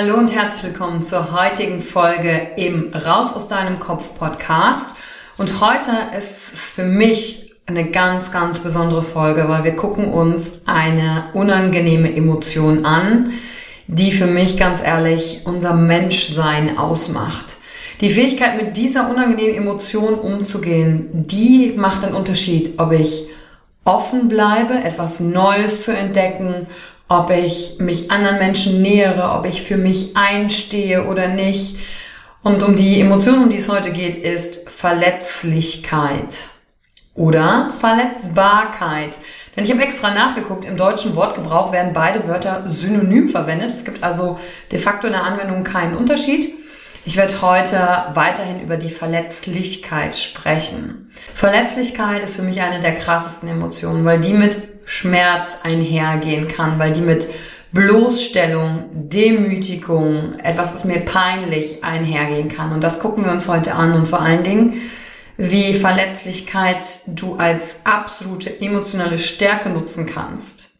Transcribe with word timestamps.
Hallo 0.00 0.14
und 0.14 0.32
herzlich 0.32 0.62
willkommen 0.62 1.02
zur 1.02 1.32
heutigen 1.32 1.82
Folge 1.82 2.52
im 2.56 2.92
Raus 2.94 3.32
aus 3.32 3.48
deinem 3.48 3.80
Kopf 3.80 4.14
Podcast. 4.16 4.94
Und 5.36 5.60
heute 5.60 5.90
ist 6.16 6.52
es 6.52 6.70
für 6.70 6.84
mich 6.84 7.52
eine 7.66 7.90
ganz, 7.90 8.30
ganz 8.30 8.60
besondere 8.60 9.02
Folge, 9.02 9.48
weil 9.48 9.64
wir 9.64 9.74
gucken 9.74 10.12
uns 10.12 10.62
eine 10.66 11.30
unangenehme 11.32 12.14
Emotion 12.14 12.84
an, 12.84 13.32
die 13.88 14.12
für 14.12 14.28
mich 14.28 14.56
ganz 14.56 14.80
ehrlich 14.80 15.40
unser 15.46 15.74
Menschsein 15.74 16.78
ausmacht. 16.78 17.56
Die 18.00 18.10
Fähigkeit, 18.10 18.56
mit 18.56 18.76
dieser 18.76 19.10
unangenehmen 19.10 19.56
Emotion 19.56 20.14
umzugehen, 20.14 21.08
die 21.26 21.74
macht 21.76 22.04
einen 22.04 22.14
Unterschied, 22.14 22.78
ob 22.78 22.92
ich 22.92 23.26
offen 23.84 24.28
bleibe, 24.28 24.74
etwas 24.74 25.18
Neues 25.18 25.86
zu 25.86 25.92
entdecken 25.92 26.68
ob 27.08 27.30
ich 27.30 27.76
mich 27.78 28.10
anderen 28.10 28.38
Menschen 28.38 28.82
nähere, 28.82 29.32
ob 29.32 29.46
ich 29.46 29.62
für 29.62 29.76
mich 29.76 30.16
einstehe 30.16 31.06
oder 31.06 31.28
nicht. 31.28 31.76
Und 32.42 32.62
um 32.62 32.76
die 32.76 33.00
Emotion, 33.00 33.42
um 33.42 33.50
die 33.50 33.56
es 33.56 33.68
heute 33.68 33.90
geht, 33.90 34.16
ist 34.16 34.68
Verletzlichkeit 34.68 36.36
oder 37.14 37.70
Verletzbarkeit. 37.78 39.18
Denn 39.56 39.64
ich 39.64 39.72
habe 39.72 39.82
extra 39.82 40.14
nachgeguckt, 40.14 40.64
im 40.64 40.76
deutschen 40.76 41.16
Wortgebrauch 41.16 41.72
werden 41.72 41.92
beide 41.92 42.28
Wörter 42.28 42.62
synonym 42.66 43.28
verwendet. 43.28 43.70
Es 43.70 43.84
gibt 43.84 44.04
also 44.04 44.38
de 44.70 44.78
facto 44.78 45.08
in 45.08 45.14
der 45.14 45.24
Anwendung 45.24 45.64
keinen 45.64 45.96
Unterschied. 45.96 46.54
Ich 47.04 47.16
werde 47.16 47.40
heute 47.40 47.78
weiterhin 48.14 48.60
über 48.60 48.76
die 48.76 48.90
Verletzlichkeit 48.90 50.14
sprechen. 50.14 51.10
Verletzlichkeit 51.34 52.22
ist 52.22 52.36
für 52.36 52.42
mich 52.42 52.60
eine 52.60 52.80
der 52.80 52.94
krassesten 52.94 53.48
Emotionen, 53.48 54.04
weil 54.04 54.20
die 54.20 54.34
mit 54.34 54.77
Schmerz 54.88 55.58
einhergehen 55.62 56.48
kann, 56.48 56.78
weil 56.78 56.92
die 56.92 57.02
mit 57.02 57.28
Bloßstellung, 57.72 58.88
Demütigung, 58.92 60.38
etwas 60.42 60.72
ist 60.72 60.86
mir 60.86 61.00
peinlich 61.00 61.84
einhergehen 61.84 62.48
kann. 62.48 62.72
Und 62.72 62.80
das 62.80 62.98
gucken 62.98 63.26
wir 63.26 63.32
uns 63.32 63.48
heute 63.48 63.74
an 63.74 63.92
und 63.92 64.06
vor 64.06 64.22
allen 64.22 64.44
Dingen, 64.44 64.80
wie 65.36 65.74
Verletzlichkeit 65.74 66.84
du 67.06 67.36
als 67.36 67.76
absolute 67.84 68.62
emotionale 68.62 69.18
Stärke 69.18 69.68
nutzen 69.68 70.06
kannst. 70.06 70.78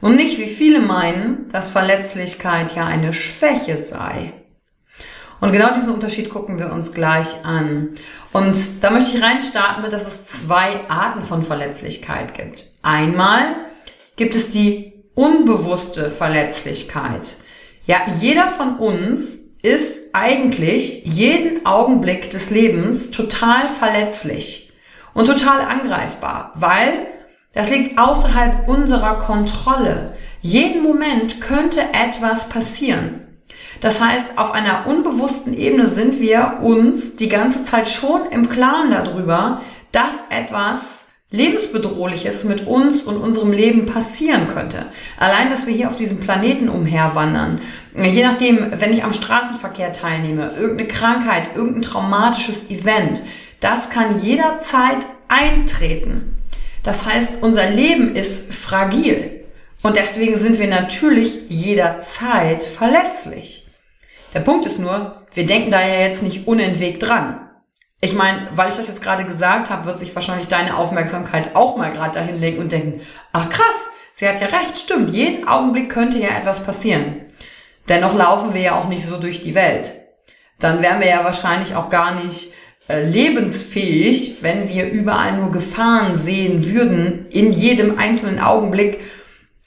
Und 0.00 0.16
nicht 0.16 0.38
wie 0.38 0.46
viele 0.46 0.80
meinen, 0.80 1.48
dass 1.52 1.70
Verletzlichkeit 1.70 2.74
ja 2.74 2.84
eine 2.84 3.12
Schwäche 3.12 3.80
sei. 3.80 4.32
Und 5.40 5.52
genau 5.52 5.74
diesen 5.74 5.90
Unterschied 5.90 6.30
gucken 6.30 6.58
wir 6.58 6.72
uns 6.72 6.92
gleich 6.92 7.44
an. 7.44 7.90
Und 8.32 8.82
da 8.82 8.90
möchte 8.90 9.16
ich 9.16 9.22
reinstarten 9.22 9.82
mit, 9.82 9.92
dass 9.92 10.06
es 10.06 10.26
zwei 10.26 10.88
Arten 10.88 11.22
von 11.22 11.42
Verletzlichkeit 11.42 12.34
gibt. 12.34 12.66
Einmal 12.82 13.44
gibt 14.16 14.34
es 14.34 14.48
die 14.50 14.94
unbewusste 15.14 16.10
Verletzlichkeit. 16.10 17.36
Ja, 17.86 17.98
jeder 18.20 18.48
von 18.48 18.76
uns 18.76 19.44
ist 19.62 20.14
eigentlich 20.14 21.04
jeden 21.04 21.66
Augenblick 21.66 22.30
des 22.30 22.50
Lebens 22.50 23.10
total 23.10 23.68
verletzlich 23.68 24.72
und 25.14 25.26
total 25.26 25.60
angreifbar, 25.60 26.52
weil 26.54 27.06
das 27.52 27.70
liegt 27.70 27.98
außerhalb 27.98 28.68
unserer 28.68 29.18
Kontrolle. 29.18 30.14
Jeden 30.42 30.82
Moment 30.82 31.40
könnte 31.40 31.80
etwas 31.92 32.48
passieren. 32.48 33.25
Das 33.80 34.00
heißt, 34.00 34.38
auf 34.38 34.52
einer 34.52 34.86
unbewussten 34.86 35.56
Ebene 35.56 35.88
sind 35.88 36.20
wir 36.20 36.58
uns 36.62 37.16
die 37.16 37.28
ganze 37.28 37.64
Zeit 37.64 37.88
schon 37.88 38.26
im 38.30 38.48
Klaren 38.48 38.90
darüber, 38.90 39.60
dass 39.92 40.14
etwas 40.30 41.06
lebensbedrohliches 41.30 42.44
mit 42.44 42.66
uns 42.66 43.02
und 43.02 43.16
unserem 43.16 43.52
Leben 43.52 43.86
passieren 43.86 44.46
könnte. 44.48 44.86
Allein, 45.18 45.50
dass 45.50 45.66
wir 45.66 45.74
hier 45.74 45.88
auf 45.88 45.96
diesem 45.96 46.20
Planeten 46.20 46.68
umherwandern. 46.68 47.60
Je 47.94 48.24
nachdem, 48.24 48.72
wenn 48.78 48.92
ich 48.92 49.02
am 49.02 49.12
Straßenverkehr 49.12 49.92
teilnehme, 49.92 50.52
irgendeine 50.56 50.88
Krankheit, 50.88 51.50
irgendein 51.56 51.82
traumatisches 51.82 52.70
Event, 52.70 53.22
das 53.60 53.90
kann 53.90 54.20
jederzeit 54.22 55.04
eintreten. 55.28 56.38
Das 56.82 57.04
heißt, 57.04 57.42
unser 57.42 57.68
Leben 57.68 58.14
ist 58.14 58.54
fragil. 58.54 59.44
Und 59.82 59.96
deswegen 59.96 60.38
sind 60.38 60.58
wir 60.58 60.68
natürlich 60.68 61.48
jederzeit 61.48 62.62
verletzlich. 62.62 63.65
Der 64.34 64.40
Punkt 64.40 64.66
ist 64.66 64.78
nur, 64.78 65.22
wir 65.32 65.46
denken 65.46 65.70
da 65.70 65.80
ja 65.80 66.00
jetzt 66.00 66.22
nicht 66.22 66.46
unentwegt 66.46 67.02
dran. 67.02 67.40
Ich 68.00 68.14
meine, 68.14 68.48
weil 68.52 68.68
ich 68.68 68.76
das 68.76 68.88
jetzt 68.88 69.02
gerade 69.02 69.24
gesagt 69.24 69.70
habe, 69.70 69.86
wird 69.86 69.98
sich 69.98 70.14
wahrscheinlich 70.14 70.48
deine 70.48 70.76
Aufmerksamkeit 70.76 71.56
auch 71.56 71.76
mal 71.76 71.90
gerade 71.90 72.12
dahin 72.12 72.40
legen 72.40 72.58
und 72.58 72.70
denken, 72.70 73.00
ach 73.32 73.48
krass, 73.48 73.90
sie 74.14 74.28
hat 74.28 74.40
ja 74.40 74.48
recht, 74.48 74.78
stimmt, 74.78 75.10
jeden 75.10 75.48
Augenblick 75.48 75.88
könnte 75.88 76.18
ja 76.18 76.28
etwas 76.36 76.62
passieren. 76.62 77.22
Dennoch 77.88 78.14
laufen 78.14 78.52
wir 78.52 78.60
ja 78.60 78.78
auch 78.78 78.88
nicht 78.88 79.06
so 79.06 79.18
durch 79.18 79.42
die 79.42 79.54
Welt. 79.54 79.92
Dann 80.58 80.82
wären 80.82 81.00
wir 81.00 81.08
ja 81.08 81.24
wahrscheinlich 81.24 81.74
auch 81.74 81.88
gar 81.88 82.14
nicht 82.22 82.52
äh, 82.88 83.02
lebensfähig, 83.02 84.42
wenn 84.42 84.68
wir 84.68 84.90
überall 84.90 85.32
nur 85.32 85.50
Gefahren 85.50 86.16
sehen 86.16 86.64
würden, 86.64 87.26
in 87.30 87.52
jedem 87.52 87.98
einzelnen 87.98 88.40
Augenblick 88.40 89.00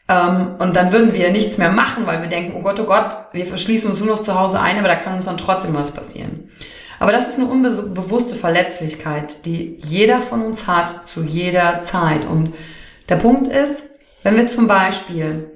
und 0.10 0.76
dann 0.76 0.92
würden 0.92 1.14
wir 1.14 1.32
nichts 1.32 1.60
mehr 1.60 1.72
machen, 1.72 2.08
weil 2.08 2.24
wir 2.24 2.30
denken, 2.30 2.56
oh 2.58 2.64
Gott, 2.64 2.80
oh 2.80 2.86
Gott, 2.86 3.16
wir 3.32 3.46
verschließen 3.46 3.92
uns 3.92 4.00
nur 4.00 4.16
noch 4.16 4.24
zu 4.24 4.34
Hause 4.34 4.60
ein, 4.60 4.80
aber 4.80 4.88
da 4.88 4.96
kann 4.96 5.16
uns 5.16 5.26
dann 5.26 5.38
trotzdem 5.38 5.76
was 5.76 5.92
passieren. 5.92 6.50
Aber 6.98 7.12
das 7.12 7.30
ist 7.30 7.38
eine 7.38 7.48
unbewusste 7.48 8.34
Verletzlichkeit, 8.34 9.46
die 9.46 9.78
jeder 9.78 10.20
von 10.20 10.42
uns 10.42 10.68
hat 10.68 11.06
zu 11.08 11.22
jeder 11.22 11.84
Zeit. 11.84 12.26
Und 12.26 12.54
der 13.08 13.18
Punkt 13.18 13.48
ist, 13.48 13.84
wenn 14.24 14.36
wir 14.36 14.48
zum 14.48 14.68
Beispiel 14.68 15.52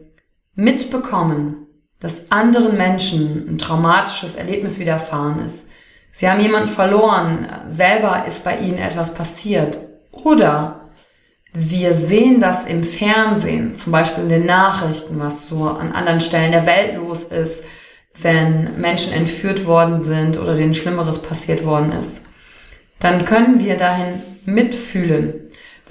mitbekommen, 0.54 1.66
dass 2.00 2.32
anderen 2.32 2.78
Menschen 2.78 3.48
ein 3.50 3.58
traumatisches 3.58 4.36
Erlebnis 4.36 4.80
widerfahren 4.80 5.44
ist, 5.44 5.70
sie 6.12 6.30
haben 6.30 6.40
jemanden 6.40 6.70
verloren, 6.70 7.48
selber 7.68 8.26
ist 8.28 8.44
bei 8.44 8.58
ihnen 8.60 8.78
etwas 8.78 9.16
passiert 9.16 9.80
oder 10.12 10.83
wir 11.54 11.94
sehen 11.94 12.40
das 12.40 12.66
im 12.66 12.84
Fernsehen, 12.84 13.76
zum 13.76 13.92
Beispiel 13.92 14.24
in 14.24 14.30
den 14.30 14.46
Nachrichten, 14.46 15.20
was 15.20 15.48
so 15.48 15.66
an 15.66 15.92
anderen 15.92 16.22
Stellen 16.22 16.52
der 16.52 16.66
Welt 16.66 16.96
los 16.96 17.26
ist, 17.26 17.64
wenn 18.20 18.80
Menschen 18.80 19.14
entführt 19.14 19.66
worden 19.66 20.02
sind 20.02 20.40
oder 20.40 20.56
denen 20.56 20.74
Schlimmeres 20.74 21.20
passiert 21.20 21.64
worden 21.64 21.92
ist. 21.92 22.26
Dann 23.00 23.26
können 23.26 23.60
wir 23.60 23.78
dahin 23.78 24.24
mitfühlen, 24.46 25.42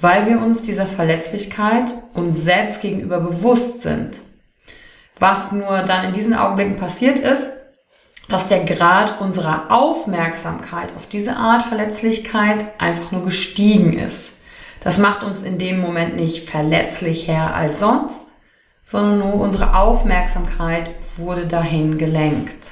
weil 0.01 0.27
wir 0.27 0.39
uns 0.39 0.63
dieser 0.63 0.85
Verletzlichkeit 0.85 1.93
uns 2.13 2.43
selbst 2.43 2.81
gegenüber 2.81 3.19
bewusst 3.19 3.81
sind. 3.81 4.19
Was 5.19 5.51
nur 5.53 5.83
dann 5.83 6.07
in 6.07 6.13
diesen 6.13 6.33
Augenblicken 6.33 6.75
passiert 6.75 7.19
ist, 7.19 7.51
dass 8.27 8.47
der 8.47 8.65
Grad 8.65 9.21
unserer 9.21 9.71
Aufmerksamkeit 9.71 10.93
auf 10.95 11.07
diese 11.07 11.35
Art 11.35 11.63
Verletzlichkeit 11.63 12.65
einfach 12.79 13.11
nur 13.11 13.23
gestiegen 13.23 13.93
ist. 13.93 14.33
Das 14.83 14.97
macht 14.97 15.23
uns 15.23 15.41
in 15.41 15.57
dem 15.57 15.79
Moment 15.79 16.15
nicht 16.15 16.47
verletzlicher 16.47 17.55
als 17.55 17.79
sonst, 17.79 18.27
sondern 18.89 19.19
nur 19.19 19.35
unsere 19.35 19.75
Aufmerksamkeit 19.75 20.91
wurde 21.17 21.47
dahin 21.47 21.97
gelenkt. 21.97 22.71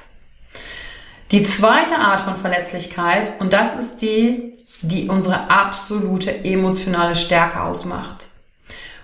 Die 1.32 1.44
zweite 1.44 1.96
Art 1.96 2.20
von 2.20 2.36
Verletzlichkeit, 2.36 3.40
und 3.40 3.54
das 3.54 3.76
ist 3.76 4.02
die, 4.02 4.58
die 4.82 5.08
unsere 5.08 5.50
absolute 5.50 6.44
emotionale 6.44 7.16
Stärke 7.16 7.62
ausmacht. 7.62 8.28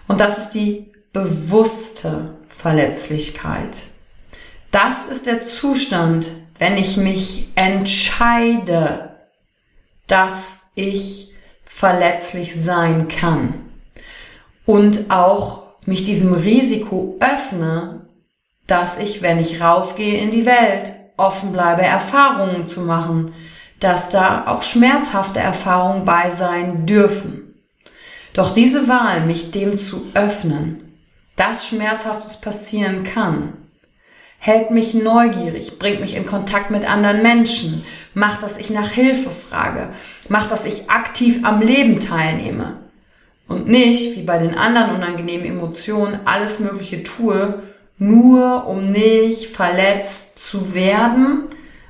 Und 0.10 0.20
das 0.20 0.38
ist 0.38 0.50
die 0.50 0.92
bewusste 1.14 2.36
Verletzlichkeit. 2.50 3.84
Das 4.72 5.06
ist 5.06 5.26
der 5.28 5.48
Zustand, 5.48 6.30
wenn 6.60 6.76
ich 6.78 6.98
mich 6.98 7.50
entscheide, 7.56 9.18
dass 10.08 10.72
ich 10.76 11.34
verletzlich 11.68 12.56
sein 12.56 13.08
kann 13.08 13.54
und 14.66 15.10
auch 15.10 15.64
mich 15.86 16.04
diesem 16.04 16.34
Risiko 16.34 17.18
öffne, 17.20 18.02
dass 18.68 18.98
ich, 18.98 19.22
wenn 19.22 19.40
ich 19.40 19.62
rausgehe 19.62 20.20
in 20.20 20.32
die 20.32 20.46
Welt, 20.46 20.94
offen 21.16 21.52
bleibe, 21.52 21.82
Erfahrungen 21.82 22.68
zu 22.68 22.82
machen, 22.82 23.34
dass 23.80 24.10
da 24.10 24.48
auch 24.48 24.64
schmerzhafte 24.64 25.40
Erfahrungen 25.40 26.06
bei 26.06 26.32
sein 26.32 26.86
dürfen. 26.86 27.56
Doch 28.34 28.54
diese 28.54 28.88
Wahl, 28.88 29.22
mich 29.22 29.52
dem 29.52 29.78
zu 29.78 30.08
öffnen, 30.14 31.00
dass 31.36 31.68
Schmerzhaftes 31.68 32.38
passieren 32.42 33.04
kann, 33.04 33.54
hält 34.38 34.72
mich 34.72 34.94
neugierig, 34.94 35.80
bringt 35.80 36.00
mich 36.00 36.16
in 36.16 36.26
Kontakt 36.26 36.72
mit 36.72 36.90
anderen 36.90 37.22
Menschen, 37.22 37.84
macht, 38.14 38.44
dass 38.44 38.58
ich 38.58 38.70
nach 38.70 38.92
Hilfe 38.92 39.30
frage, 39.30 39.90
macht, 40.30 40.52
dass 40.52 40.66
ich 40.66 40.90
aktiv 40.90 41.40
am 41.44 41.62
Leben 41.62 42.00
teilnehme 42.00 42.78
und 43.48 43.68
nicht, 43.68 44.16
wie 44.16 44.24
bei 44.24 44.38
den 44.38 44.58
anderen 44.58 44.96
unangenehmen 44.96 45.48
Emotionen, 45.48 46.20
alles 46.26 46.60
Mögliche 46.60 47.04
tue, 47.04 47.64
nur 47.98 48.68
um 48.68 48.92
nicht 48.92 49.48
verletzt 49.48 50.40
zu 50.40 50.76
werden, 50.76 51.46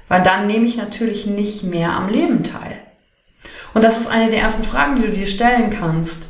weil 0.07 0.23
dann 0.23 0.47
nehme 0.47 0.65
ich 0.65 0.77
natürlich 0.77 1.25
nicht 1.25 1.63
mehr 1.63 1.91
am 1.91 2.09
Leben 2.09 2.43
teil. 2.43 2.77
Und 3.73 3.83
das 3.83 4.00
ist 4.00 4.07
eine 4.07 4.31
der 4.31 4.41
ersten 4.41 4.63
Fragen, 4.63 4.95
die 4.95 5.03
du 5.03 5.11
dir 5.11 5.27
stellen 5.27 5.69
kannst. 5.69 6.29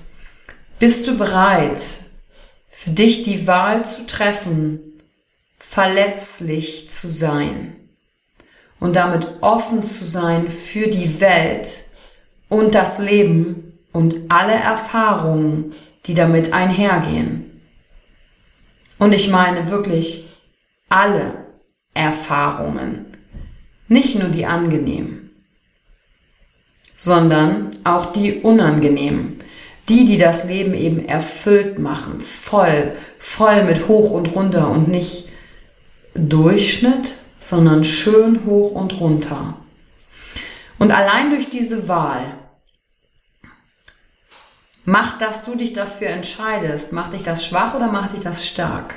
Bist 0.79 1.07
du 1.07 1.17
bereit, 1.17 1.83
für 2.69 2.89
dich 2.89 3.23
die 3.23 3.47
Wahl 3.47 3.85
zu 3.85 4.05
treffen, 4.05 4.86
verletzlich 5.67 6.89
zu 6.89 7.09
sein 7.09 7.75
und 8.79 8.95
damit 8.95 9.27
offen 9.41 9.83
zu 9.83 10.05
sein 10.05 10.47
für 10.47 10.87
die 10.87 11.19
Welt 11.19 11.67
und 12.47 12.73
das 12.73 12.99
Leben 12.99 13.77
und 13.91 14.15
alle 14.29 14.53
Erfahrungen, 14.53 15.73
die 16.05 16.13
damit 16.13 16.53
einhergehen. 16.53 17.61
Und 18.97 19.11
ich 19.11 19.29
meine 19.29 19.69
wirklich 19.69 20.29
alle 20.87 21.33
Erfahrungen, 21.93 23.17
nicht 23.89 24.17
nur 24.17 24.29
die 24.29 24.45
angenehmen, 24.45 25.31
sondern 26.95 27.71
auch 27.83 28.13
die 28.13 28.35
unangenehmen, 28.35 29.43
die, 29.89 30.05
die 30.05 30.17
das 30.17 30.45
Leben 30.45 30.73
eben 30.73 31.05
erfüllt 31.05 31.77
machen, 31.77 32.21
voll, 32.21 32.93
voll 33.19 33.65
mit 33.65 33.89
hoch 33.89 34.11
und 34.11 34.33
runter 34.33 34.69
und 34.69 34.87
nicht 34.87 35.26
Durchschnitt, 36.17 37.13
sondern 37.39 37.83
schön 37.83 38.45
hoch 38.45 38.71
und 38.71 38.99
runter. 38.99 39.55
Und 40.79 40.91
allein 40.91 41.29
durch 41.29 41.49
diese 41.49 41.87
Wahl 41.87 42.21
macht, 44.85 45.21
dass 45.21 45.43
du 45.45 45.55
dich 45.55 45.73
dafür 45.73 46.07
entscheidest, 46.09 46.93
macht 46.93 47.13
dich 47.13 47.23
das 47.23 47.45
schwach 47.45 47.73
oder 47.75 47.91
macht 47.91 48.13
dich 48.13 48.21
das 48.21 48.47
stark? 48.47 48.95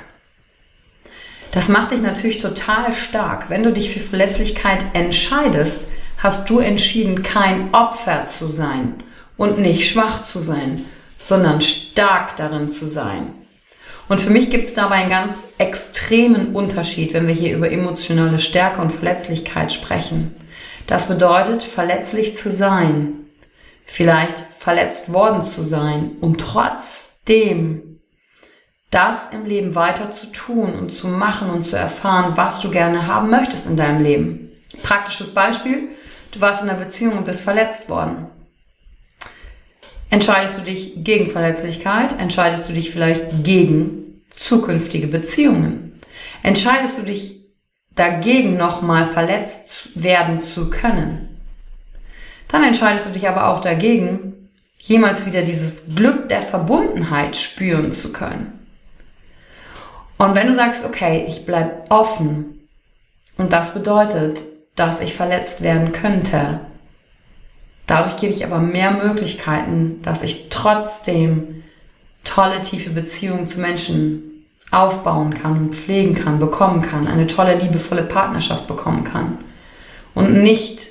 Das 1.51 1.67
macht 1.67 1.91
dich 1.91 2.01
natürlich 2.01 2.37
total 2.37 2.93
stark. 2.93 3.49
Wenn 3.49 3.63
du 3.63 3.73
dich 3.73 3.91
für 3.91 3.99
Verletzlichkeit 3.99 4.85
entscheidest, 4.93 5.91
hast 6.17 6.49
du 6.49 6.59
entschieden, 6.59 7.23
kein 7.23 7.73
Opfer 7.73 8.27
zu 8.27 8.47
sein 8.47 8.95
und 9.37 9.59
nicht 9.59 9.89
schwach 9.89 10.23
zu 10.23 10.39
sein, 10.39 10.85
sondern 11.19 11.61
stark 11.61 12.35
darin 12.37 12.69
zu 12.69 12.87
sein. 12.87 13.33
Und 14.11 14.19
für 14.19 14.29
mich 14.29 14.49
gibt 14.49 14.67
es 14.67 14.73
dabei 14.73 14.95
einen 14.95 15.09
ganz 15.09 15.53
extremen 15.57 16.53
Unterschied, 16.53 17.13
wenn 17.13 17.27
wir 17.27 17.33
hier 17.33 17.55
über 17.55 17.71
emotionale 17.71 18.39
Stärke 18.39 18.81
und 18.81 18.91
Verletzlichkeit 18.91 19.71
sprechen. 19.71 20.35
Das 20.85 21.07
bedeutet, 21.07 21.63
verletzlich 21.63 22.35
zu 22.35 22.51
sein, 22.51 23.13
vielleicht 23.85 24.37
verletzt 24.37 25.13
worden 25.13 25.43
zu 25.43 25.61
sein 25.61 26.17
und 26.19 26.41
trotzdem 26.41 28.01
das 28.89 29.29
im 29.31 29.45
Leben 29.45 29.75
weiter 29.75 30.11
zu 30.11 30.25
tun 30.33 30.73
und 30.73 30.89
zu 30.91 31.07
machen 31.07 31.49
und 31.49 31.61
zu 31.61 31.77
erfahren, 31.77 32.35
was 32.35 32.59
du 32.59 32.69
gerne 32.69 33.07
haben 33.07 33.29
möchtest 33.29 33.65
in 33.65 33.77
deinem 33.77 34.03
Leben. 34.03 34.51
Praktisches 34.83 35.33
Beispiel, 35.33 35.87
du 36.33 36.41
warst 36.41 36.61
in 36.63 36.69
einer 36.69 36.79
Beziehung 36.79 37.17
und 37.17 37.23
bist 37.23 37.45
verletzt 37.45 37.87
worden. 37.87 38.27
Entscheidest 40.09 40.57
du 40.57 40.63
dich 40.63 41.01
gegen 41.05 41.27
Verletzlichkeit? 41.27 42.19
Entscheidest 42.19 42.67
du 42.67 42.73
dich 42.73 42.91
vielleicht 42.91 43.45
gegen 43.45 44.00
zukünftige 44.31 45.07
Beziehungen? 45.07 46.01
Entscheidest 46.43 46.97
du 46.97 47.03
dich 47.03 47.45
dagegen, 47.95 48.57
nochmal 48.57 49.05
verletzt 49.05 50.01
werden 50.01 50.39
zu 50.39 50.69
können? 50.69 51.41
Dann 52.47 52.63
entscheidest 52.63 53.07
du 53.07 53.11
dich 53.11 53.27
aber 53.27 53.47
auch 53.47 53.61
dagegen, 53.61 54.49
jemals 54.79 55.25
wieder 55.25 55.43
dieses 55.43 55.83
Glück 55.95 56.27
der 56.29 56.41
Verbundenheit 56.41 57.35
spüren 57.35 57.93
zu 57.93 58.11
können. 58.11 58.67
Und 60.17 60.35
wenn 60.35 60.47
du 60.47 60.53
sagst, 60.53 60.85
okay, 60.85 61.25
ich 61.27 61.45
bleib 61.45 61.91
offen 61.91 62.67
und 63.37 63.53
das 63.53 63.73
bedeutet, 63.73 64.39
dass 64.75 65.01
ich 65.01 65.13
verletzt 65.13 65.61
werden 65.61 65.91
könnte, 65.91 66.61
Dadurch 67.91 68.15
gebe 68.15 68.31
ich 68.31 68.45
aber 68.45 68.59
mehr 68.59 68.91
Möglichkeiten, 68.91 70.01
dass 70.01 70.23
ich 70.23 70.47
trotzdem 70.49 71.63
tolle, 72.23 72.61
tiefe 72.61 72.91
Beziehungen 72.91 73.47
zu 73.47 73.59
Menschen 73.59 74.45
aufbauen 74.71 75.33
kann 75.33 75.57
und 75.57 75.75
pflegen 75.75 76.15
kann, 76.15 76.39
bekommen 76.39 76.81
kann, 76.81 77.07
eine 77.07 77.27
tolle, 77.27 77.57
liebevolle 77.57 78.03
Partnerschaft 78.03 78.67
bekommen 78.67 79.03
kann. 79.03 79.37
Und 80.13 80.41
nicht 80.41 80.89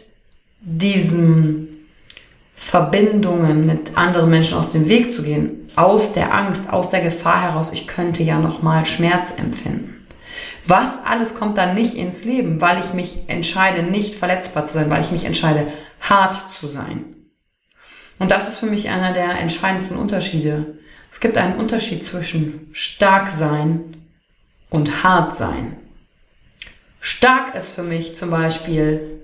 diesen 0.60 1.68
Verbindungen 2.54 3.64
mit 3.64 3.96
anderen 3.96 4.30
Menschen 4.30 4.58
aus 4.58 4.72
dem 4.72 4.88
Weg 4.88 5.12
zu 5.12 5.22
gehen, 5.22 5.70
aus 5.76 6.12
der 6.12 6.34
Angst, 6.34 6.70
aus 6.70 6.90
der 6.90 7.00
Gefahr 7.00 7.40
heraus, 7.42 7.72
ich 7.72 7.86
könnte 7.86 8.22
ja 8.22 8.38
nochmal 8.38 8.84
Schmerz 8.84 9.32
empfinden. 9.36 10.06
Was 10.66 11.04
alles 11.04 11.34
kommt 11.34 11.56
dann 11.56 11.74
nicht 11.74 11.94
ins 11.94 12.24
Leben, 12.24 12.60
weil 12.60 12.80
ich 12.80 12.92
mich 12.92 13.28
entscheide, 13.28 13.82
nicht 13.82 14.14
verletzbar 14.14 14.66
zu 14.66 14.74
sein, 14.74 14.90
weil 14.90 15.00
ich 15.00 15.10
mich 15.10 15.24
entscheide, 15.24 15.66
hart 16.00 16.34
zu 16.34 16.66
sein. 16.66 17.16
Und 18.18 18.30
das 18.30 18.46
ist 18.46 18.58
für 18.58 18.66
mich 18.66 18.90
einer 18.90 19.12
der 19.12 19.40
entscheidendsten 19.40 19.96
Unterschiede. 19.96 20.78
Es 21.10 21.20
gibt 21.20 21.36
einen 21.36 21.58
Unterschied 21.58 22.04
zwischen 22.04 22.68
stark 22.72 23.30
sein 23.30 23.96
und 24.70 25.02
hart 25.02 25.36
sein. 25.36 25.76
Stark 27.00 27.54
ist 27.54 27.72
für 27.72 27.82
mich 27.82 28.16
zum 28.16 28.30
Beispiel, 28.30 29.20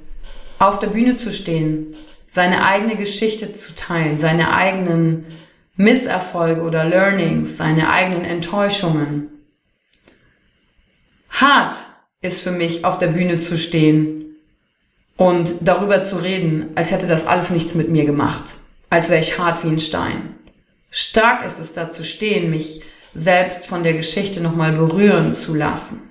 auf 0.58 0.78
der 0.78 0.88
Bühne 0.88 1.16
zu 1.16 1.30
stehen, 1.30 1.94
seine 2.28 2.64
eigene 2.64 2.96
Geschichte 2.96 3.52
zu 3.52 3.74
teilen, 3.76 4.18
seine 4.18 4.54
eigenen 4.54 5.26
Misserfolge 5.76 6.62
oder 6.62 6.84
Learnings, 6.84 7.56
seine 7.56 7.90
eigenen 7.90 8.24
Enttäuschungen 8.24 9.30
Hart 11.40 11.74
ist 12.22 12.40
für 12.40 12.50
mich, 12.50 12.84
auf 12.84 12.98
der 12.98 13.08
Bühne 13.08 13.38
zu 13.38 13.58
stehen 13.58 14.36
und 15.16 15.50
darüber 15.60 16.02
zu 16.02 16.16
reden, 16.16 16.70
als 16.74 16.90
hätte 16.90 17.06
das 17.06 17.26
alles 17.26 17.50
nichts 17.50 17.74
mit 17.74 17.90
mir 17.90 18.06
gemacht, 18.06 18.54
als 18.88 19.10
wäre 19.10 19.20
ich 19.20 19.38
hart 19.38 19.62
wie 19.62 19.68
ein 19.68 19.78
Stein. 19.78 20.34
Stark 20.90 21.44
ist 21.44 21.58
es 21.58 21.72
da 21.72 21.90
zu 21.90 22.04
stehen, 22.04 22.50
mich 22.50 22.82
selbst 23.14 23.66
von 23.66 23.82
der 23.82 23.94
Geschichte 23.94 24.40
nochmal 24.40 24.72
berühren 24.72 25.34
zu 25.34 25.54
lassen. 25.54 26.02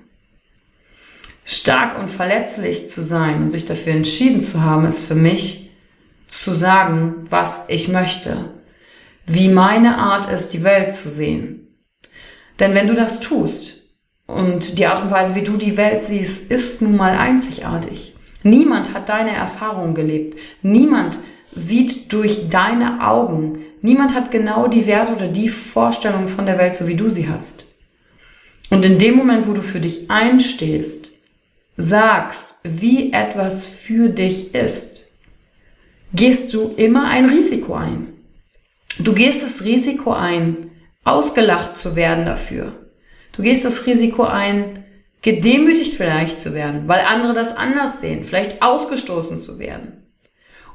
Stark 1.44 1.98
und 1.98 2.08
verletzlich 2.10 2.88
zu 2.88 3.02
sein 3.02 3.42
und 3.42 3.50
sich 3.52 3.64
dafür 3.64 3.92
entschieden 3.92 4.40
zu 4.40 4.62
haben, 4.62 4.84
ist 4.84 5.06
für 5.06 5.14
mich 5.14 5.70
zu 6.26 6.52
sagen, 6.52 7.26
was 7.28 7.66
ich 7.68 7.88
möchte, 7.88 8.52
wie 9.26 9.48
meine 9.48 9.98
Art 9.98 10.30
ist, 10.30 10.48
die 10.48 10.64
Welt 10.64 10.92
zu 10.92 11.08
sehen. 11.08 11.68
Denn 12.58 12.74
wenn 12.74 12.88
du 12.88 12.94
das 12.94 13.20
tust, 13.20 13.76
und 14.26 14.78
die 14.78 14.86
Art 14.86 15.02
und 15.02 15.10
Weise, 15.10 15.34
wie 15.34 15.42
du 15.42 15.56
die 15.56 15.76
Welt 15.76 16.02
siehst, 16.02 16.50
ist 16.50 16.82
nun 16.82 16.96
mal 16.96 17.16
einzigartig. 17.16 18.14
Niemand 18.42 18.92
hat 18.92 19.08
deine 19.08 19.34
Erfahrungen 19.34 19.94
gelebt. 19.94 20.38
Niemand 20.62 21.18
sieht 21.54 22.12
durch 22.12 22.48
deine 22.48 23.06
Augen. 23.06 23.58
Niemand 23.82 24.14
hat 24.14 24.30
genau 24.30 24.68
die 24.68 24.86
Werte 24.86 25.12
oder 25.12 25.28
die 25.28 25.48
Vorstellung 25.48 26.28
von 26.28 26.46
der 26.46 26.58
Welt, 26.58 26.74
so 26.74 26.86
wie 26.88 26.94
du 26.94 27.10
sie 27.10 27.28
hast. 27.28 27.66
Und 28.70 28.84
in 28.84 28.98
dem 28.98 29.16
Moment, 29.16 29.46
wo 29.46 29.52
du 29.52 29.62
für 29.62 29.80
dich 29.80 30.10
einstehst, 30.10 31.12
sagst, 31.76 32.56
wie 32.62 33.12
etwas 33.12 33.66
für 33.66 34.08
dich 34.08 34.54
ist, 34.54 35.12
gehst 36.12 36.52
du 36.54 36.72
immer 36.76 37.08
ein 37.08 37.26
Risiko 37.26 37.74
ein. 37.74 38.08
Du 38.98 39.12
gehst 39.12 39.42
das 39.42 39.64
Risiko 39.64 40.12
ein, 40.12 40.70
ausgelacht 41.04 41.76
zu 41.76 41.96
werden 41.96 42.24
dafür. 42.24 42.72
Du 43.32 43.42
gehst 43.42 43.64
das 43.64 43.86
Risiko 43.86 44.24
ein, 44.24 44.84
gedemütigt 45.20 45.94
vielleicht 45.94 46.40
zu 46.40 46.54
werden, 46.54 46.88
weil 46.88 47.00
andere 47.00 47.34
das 47.34 47.54
anders 47.54 48.00
sehen, 48.00 48.24
vielleicht 48.24 48.62
ausgestoßen 48.62 49.40
zu 49.40 49.58
werden. 49.58 50.04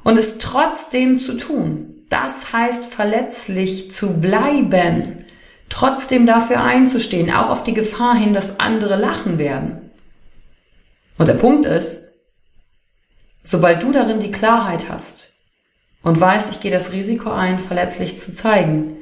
Und 0.04 0.18
es 0.18 0.38
trotzdem 0.38 1.20
zu 1.20 1.36
tun. 1.36 2.01
Das 2.12 2.52
heißt 2.52 2.92
verletzlich 2.92 3.90
zu 3.90 4.20
bleiben, 4.20 5.24
trotzdem 5.70 6.26
dafür 6.26 6.62
einzustehen, 6.62 7.32
auch 7.32 7.48
auf 7.48 7.64
die 7.64 7.72
Gefahr 7.72 8.14
hin, 8.14 8.34
dass 8.34 8.60
andere 8.60 8.96
lachen 8.96 9.38
werden. 9.38 9.90
Und 11.16 11.26
der 11.26 11.36
Punkt 11.36 11.64
ist, 11.64 12.12
sobald 13.42 13.82
du 13.82 13.92
darin 13.92 14.20
die 14.20 14.30
Klarheit 14.30 14.90
hast 14.90 15.38
und 16.02 16.20
weißt, 16.20 16.52
ich 16.52 16.60
gehe 16.60 16.70
das 16.70 16.92
Risiko 16.92 17.30
ein, 17.30 17.58
verletzlich 17.58 18.18
zu 18.18 18.34
zeigen, 18.34 18.98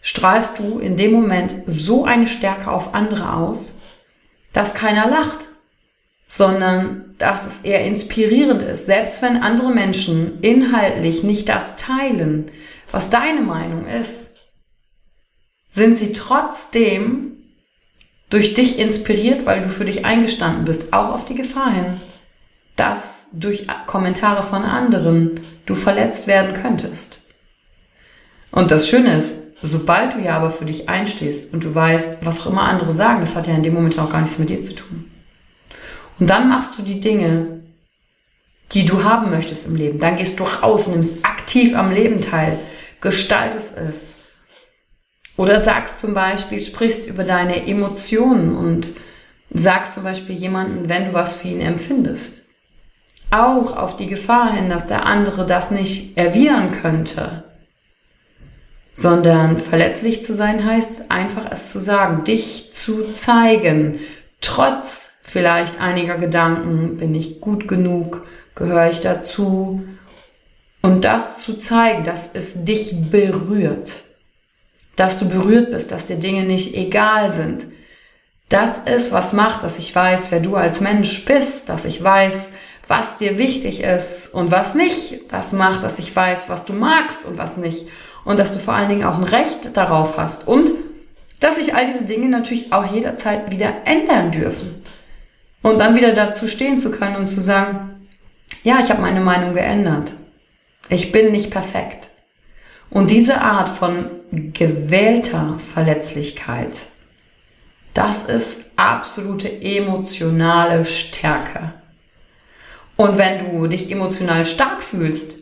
strahlst 0.00 0.58
du 0.58 0.78
in 0.78 0.96
dem 0.96 1.12
Moment 1.12 1.54
so 1.66 2.06
eine 2.06 2.26
Stärke 2.26 2.70
auf 2.70 2.94
andere 2.94 3.34
aus, 3.34 3.78
dass 4.54 4.72
keiner 4.72 5.06
lacht, 5.06 5.48
sondern 6.28 7.14
dass 7.18 7.46
es 7.46 7.60
eher 7.60 7.84
inspirierend 7.84 8.62
ist, 8.62 8.86
selbst 8.86 9.22
wenn 9.22 9.42
andere 9.42 9.70
Menschen 9.70 10.40
inhaltlich 10.40 11.24
nicht 11.24 11.48
das 11.48 11.74
teilen, 11.74 12.46
was 12.92 13.10
deine 13.10 13.40
Meinung 13.40 13.86
ist, 13.86 14.36
sind 15.68 15.98
sie 15.98 16.12
trotzdem 16.12 17.32
durch 18.30 18.54
dich 18.54 18.78
inspiriert, 18.78 19.46
weil 19.46 19.62
du 19.62 19.68
für 19.68 19.84
dich 19.84 20.04
eingestanden 20.04 20.64
bist, 20.64 20.92
auch 20.92 21.08
auf 21.08 21.24
die 21.24 21.34
Gefahr 21.34 21.72
hin, 21.72 22.00
dass 22.76 23.30
durch 23.32 23.66
Kommentare 23.86 24.42
von 24.42 24.62
anderen 24.62 25.40
du 25.66 25.74
verletzt 25.74 26.26
werden 26.26 26.54
könntest. 26.54 27.22
Und 28.52 28.70
das 28.70 28.88
Schöne 28.88 29.14
ist, 29.16 29.48
Sobald 29.60 30.14
du 30.14 30.20
ja 30.20 30.36
aber 30.36 30.52
für 30.52 30.64
dich 30.64 30.88
einstehst 30.88 31.52
und 31.52 31.64
du 31.64 31.74
weißt, 31.74 32.24
was 32.24 32.40
auch 32.40 32.50
immer 32.50 32.62
andere 32.62 32.92
sagen, 32.92 33.20
das 33.20 33.34
hat 33.34 33.48
ja 33.48 33.54
in 33.54 33.64
dem 33.64 33.74
Moment 33.74 33.98
auch 33.98 34.10
gar 34.10 34.20
nichts 34.20 34.38
mit 34.38 34.50
dir 34.50 34.62
zu 34.62 34.72
tun. 34.72 35.10
Und 36.18 36.28
dann 36.28 36.48
machst 36.48 36.78
du 36.78 36.82
die 36.82 37.00
Dinge, 37.00 37.62
die 38.72 38.84
du 38.84 39.04
haben 39.04 39.30
möchtest 39.30 39.66
im 39.66 39.76
Leben. 39.76 40.00
Dann 40.00 40.16
gehst 40.16 40.40
du 40.40 40.44
raus, 40.44 40.88
nimmst 40.88 41.24
aktiv 41.24 41.74
am 41.74 41.90
Leben 41.90 42.20
teil, 42.20 42.58
gestaltest 43.00 43.76
es. 43.76 44.14
Oder 45.36 45.60
sagst 45.60 46.00
zum 46.00 46.14
Beispiel, 46.14 46.60
sprichst 46.60 47.06
über 47.06 47.24
deine 47.24 47.66
Emotionen 47.66 48.56
und 48.56 48.92
sagst 49.50 49.94
zum 49.94 50.02
Beispiel 50.02 50.34
jemanden, 50.34 50.88
wenn 50.88 51.06
du 51.06 51.12
was 51.14 51.36
für 51.36 51.48
ihn 51.48 51.60
empfindest. 51.60 52.48
Auch 53.30 53.76
auf 53.76 53.96
die 53.96 54.08
Gefahr 54.08 54.52
hin, 54.52 54.68
dass 54.68 54.86
der 54.86 55.06
andere 55.06 55.46
das 55.46 55.70
nicht 55.70 56.16
erwidern 56.18 56.72
könnte 56.72 57.44
sondern 58.98 59.60
verletzlich 59.60 60.24
zu 60.24 60.34
sein 60.34 60.64
heißt 60.64 61.08
einfach 61.08 61.48
es 61.52 61.70
zu 61.70 61.78
sagen, 61.78 62.24
dich 62.24 62.74
zu 62.74 63.12
zeigen, 63.12 64.00
trotz 64.40 65.10
vielleicht 65.28 65.80
einiger 65.80 66.16
Gedanken, 66.16 66.96
bin 66.96 67.14
ich 67.14 67.40
gut 67.40 67.68
genug, 67.68 68.26
gehöre 68.54 68.90
ich 68.90 69.00
dazu 69.00 69.82
und 70.82 71.04
das 71.04 71.42
zu 71.42 71.54
zeigen, 71.54 72.04
dass 72.04 72.34
es 72.34 72.64
dich 72.64 73.10
berührt, 73.10 74.04
dass 74.96 75.18
du 75.18 75.28
berührt 75.28 75.70
bist, 75.70 75.92
dass 75.92 76.06
dir 76.06 76.16
Dinge 76.16 76.42
nicht 76.42 76.74
egal 76.74 77.32
sind. 77.32 77.66
Das 78.48 78.78
ist, 78.78 79.12
was 79.12 79.34
macht, 79.34 79.62
dass 79.62 79.78
ich 79.78 79.94
weiß, 79.94 80.30
wer 80.30 80.40
du 80.40 80.56
als 80.56 80.80
Mensch 80.80 81.26
bist, 81.26 81.68
dass 81.68 81.84
ich 81.84 82.02
weiß, 82.02 82.52
was 82.86 83.18
dir 83.18 83.36
wichtig 83.36 83.82
ist 83.82 84.32
und 84.32 84.50
was 84.50 84.74
nicht. 84.74 85.30
Das 85.30 85.52
macht, 85.52 85.82
dass 85.82 85.98
ich 85.98 86.16
weiß, 86.16 86.48
was 86.48 86.64
du 86.64 86.72
magst 86.72 87.26
und 87.26 87.36
was 87.36 87.58
nicht 87.58 87.86
und 88.24 88.38
dass 88.38 88.52
du 88.52 88.58
vor 88.58 88.72
allen 88.72 88.88
Dingen 88.88 89.04
auch 89.04 89.18
ein 89.18 89.24
Recht 89.24 89.76
darauf 89.76 90.16
hast 90.16 90.48
und 90.48 90.70
dass 91.40 91.56
sich 91.56 91.74
all 91.74 91.86
diese 91.86 92.06
Dinge 92.06 92.30
natürlich 92.30 92.72
auch 92.72 92.90
jederzeit 92.90 93.50
wieder 93.50 93.72
ändern 93.84 94.30
dürfen. 94.30 94.77
Und 95.62 95.78
dann 95.78 95.94
wieder 95.94 96.12
dazu 96.12 96.46
stehen 96.46 96.78
zu 96.78 96.90
können 96.90 97.16
und 97.16 97.26
zu 97.26 97.40
sagen, 97.40 98.06
ja, 98.62 98.78
ich 98.80 98.90
habe 98.90 99.02
meine 99.02 99.20
Meinung 99.20 99.54
geändert. 99.54 100.12
Ich 100.88 101.12
bin 101.12 101.32
nicht 101.32 101.50
perfekt. 101.50 102.08
Und 102.90 103.10
diese 103.10 103.40
Art 103.40 103.68
von 103.68 104.06
gewählter 104.30 105.58
Verletzlichkeit, 105.58 106.72
das 107.94 108.24
ist 108.24 108.66
absolute 108.76 109.60
emotionale 109.60 110.84
Stärke. 110.84 111.74
Und 112.96 113.18
wenn 113.18 113.38
du 113.38 113.66
dich 113.66 113.90
emotional 113.90 114.44
stark 114.44 114.82
fühlst, 114.82 115.38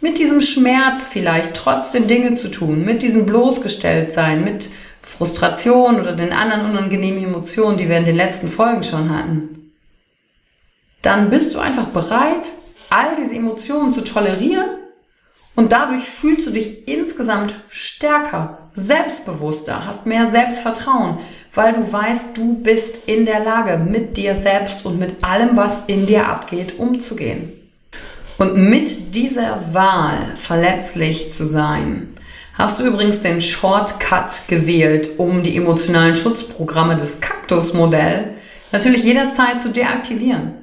mit 0.00 0.18
diesem 0.18 0.40
Schmerz 0.40 1.06
vielleicht 1.06 1.54
trotzdem 1.54 2.06
Dinge 2.06 2.34
zu 2.34 2.50
tun, 2.50 2.84
mit 2.84 3.02
diesem 3.02 3.26
bloßgestellt 3.26 4.12
sein, 4.12 4.44
mit 4.44 4.70
Frustration 5.02 6.00
oder 6.00 6.12
den 6.12 6.32
anderen 6.32 6.70
unangenehmen 6.70 7.24
Emotionen, 7.24 7.76
die 7.76 7.88
wir 7.88 7.98
in 7.98 8.04
den 8.04 8.16
letzten 8.16 8.48
Folgen 8.48 8.82
schon 8.82 9.10
hatten, 9.14 9.59
dann 11.02 11.30
bist 11.30 11.54
du 11.54 11.58
einfach 11.58 11.86
bereit, 11.86 12.52
all 12.90 13.16
diese 13.16 13.34
Emotionen 13.34 13.92
zu 13.92 14.02
tolerieren 14.02 14.70
und 15.56 15.72
dadurch 15.72 16.04
fühlst 16.04 16.46
du 16.46 16.52
dich 16.52 16.88
insgesamt 16.88 17.54
stärker, 17.68 18.58
selbstbewusster, 18.74 19.86
hast 19.86 20.06
mehr 20.06 20.30
Selbstvertrauen, 20.30 21.18
weil 21.54 21.72
du 21.72 21.92
weißt, 21.92 22.36
du 22.36 22.62
bist 22.62 23.00
in 23.06 23.26
der 23.26 23.40
Lage, 23.40 23.78
mit 23.78 24.16
dir 24.16 24.34
selbst 24.34 24.86
und 24.86 24.98
mit 24.98 25.24
allem, 25.24 25.56
was 25.56 25.82
in 25.86 26.06
dir 26.06 26.28
abgeht, 26.28 26.78
umzugehen. 26.78 27.52
Und 28.38 28.70
mit 28.70 29.14
dieser 29.14 29.74
Wahl 29.74 30.16
verletzlich 30.34 31.32
zu 31.32 31.44
sein, 31.44 32.14
hast 32.54 32.78
du 32.78 32.84
übrigens 32.84 33.20
den 33.20 33.40
Shortcut 33.40 34.48
gewählt, 34.48 35.10
um 35.18 35.42
die 35.42 35.56
emotionalen 35.56 36.16
Schutzprogramme 36.16 36.96
des 36.96 37.20
Kaktusmodell 37.20 38.34
natürlich 38.72 39.04
jederzeit 39.04 39.60
zu 39.60 39.68
deaktivieren. 39.68 40.59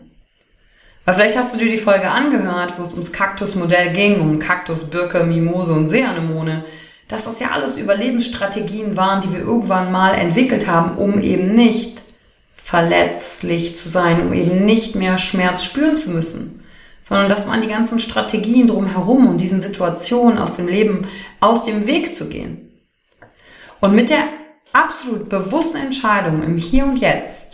Weil 1.08 1.16
vielleicht 1.16 1.38
hast 1.38 1.54
du 1.54 1.58
dir 1.58 1.72
die 1.72 1.78
Folge 1.78 2.12
angehört, 2.12 2.74
wo 2.78 2.84
es 2.84 2.92
ums 2.92 3.14
Kaktusmodell 3.14 3.94
ging, 3.94 4.20
um 4.20 4.40
Kaktus, 4.40 4.84
Birke, 4.84 5.24
Mimose 5.24 5.72
und 5.72 5.88
Seeanemone, 5.88 6.66
dass 7.08 7.24
das 7.24 7.40
ja 7.40 7.52
alles 7.52 7.78
Überlebensstrategien 7.78 8.98
waren, 8.98 9.22
die 9.22 9.32
wir 9.32 9.40
irgendwann 9.40 9.90
mal 9.90 10.14
entwickelt 10.14 10.68
haben, 10.68 10.98
um 10.98 11.22
eben 11.22 11.56
nicht 11.56 12.02
verletzlich 12.58 13.78
zu 13.78 13.88
sein, 13.88 14.20
um 14.22 14.34
eben 14.34 14.66
nicht 14.66 14.96
mehr 14.96 15.18
Schmerz 15.18 15.64
spüren 15.64 15.96
zu 15.96 16.10
müssen 16.10 16.58
sondern 17.08 17.30
dass 17.30 17.48
man 17.48 17.62
die 17.62 17.70
ganzen 17.70 18.00
Strategien 18.00 18.68
drumherum 18.68 19.28
und 19.28 19.40
diesen 19.40 19.62
Situationen 19.62 20.38
aus 20.38 20.58
dem 20.58 20.68
Leben 20.68 21.08
aus 21.40 21.64
dem 21.64 21.88
Weg 21.88 22.18
zu 22.18 22.28
gehen. 22.28 22.70
Und 23.80 23.96
mit 23.96 24.10
der 24.10 24.26
absolut 24.74 25.30
bewussten 25.30 25.78
Entscheidung 25.78 26.44
im 26.44 26.58
Hier 26.58 26.84
und 26.84 27.00
Jetzt, 27.00 27.47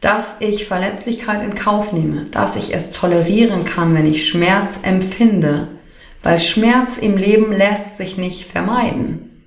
dass 0.00 0.36
ich 0.40 0.66
Verletzlichkeit 0.66 1.42
in 1.42 1.54
Kauf 1.54 1.92
nehme, 1.92 2.26
dass 2.26 2.56
ich 2.56 2.74
es 2.74 2.90
tolerieren 2.90 3.64
kann, 3.64 3.94
wenn 3.94 4.06
ich 4.06 4.28
Schmerz 4.28 4.80
empfinde, 4.82 5.68
weil 6.22 6.38
Schmerz 6.38 6.98
im 6.98 7.16
Leben 7.16 7.52
lässt 7.52 7.96
sich 7.96 8.16
nicht 8.16 8.44
vermeiden. 8.44 9.44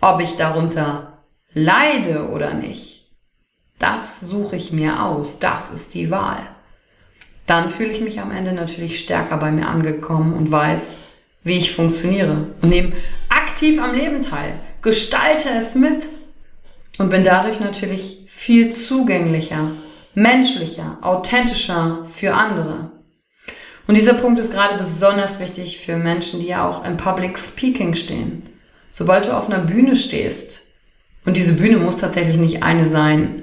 Ob 0.00 0.20
ich 0.20 0.36
darunter 0.36 1.24
leide 1.52 2.28
oder 2.28 2.54
nicht, 2.54 3.10
das 3.78 4.20
suche 4.20 4.56
ich 4.56 4.72
mir 4.72 5.02
aus, 5.02 5.38
das 5.38 5.70
ist 5.70 5.94
die 5.94 6.10
Wahl. 6.10 6.40
Dann 7.46 7.70
fühle 7.70 7.90
ich 7.90 8.00
mich 8.00 8.20
am 8.20 8.30
Ende 8.30 8.52
natürlich 8.52 9.00
stärker 9.00 9.38
bei 9.38 9.50
mir 9.50 9.68
angekommen 9.68 10.34
und 10.34 10.50
weiß, 10.50 10.96
wie 11.42 11.56
ich 11.56 11.72
funktioniere 11.72 12.48
und 12.60 12.68
nehme 12.68 12.92
aktiv 13.28 13.80
am 13.80 13.94
Leben 13.94 14.22
teil, 14.22 14.54
gestalte 14.82 15.48
es 15.50 15.74
mit 15.74 16.02
und 16.98 17.10
bin 17.10 17.24
dadurch 17.24 17.60
natürlich 17.60 18.24
viel 18.26 18.72
zugänglicher, 18.72 19.70
menschlicher, 20.14 20.98
authentischer 21.00 22.04
für 22.06 22.34
andere. 22.34 22.90
Und 23.86 23.96
dieser 23.96 24.14
Punkt 24.14 24.38
ist 24.38 24.52
gerade 24.52 24.76
besonders 24.76 25.40
wichtig 25.40 25.78
für 25.78 25.96
Menschen, 25.96 26.40
die 26.40 26.48
ja 26.48 26.68
auch 26.68 26.84
im 26.84 26.96
Public 26.96 27.38
Speaking 27.38 27.94
stehen. 27.94 28.42
Sobald 28.92 29.26
du 29.26 29.36
auf 29.36 29.48
einer 29.48 29.60
Bühne 29.60 29.96
stehst, 29.96 30.66
und 31.24 31.36
diese 31.36 31.54
Bühne 31.54 31.78
muss 31.78 31.98
tatsächlich 31.98 32.36
nicht 32.36 32.62
eine 32.62 32.86
sein 32.86 33.42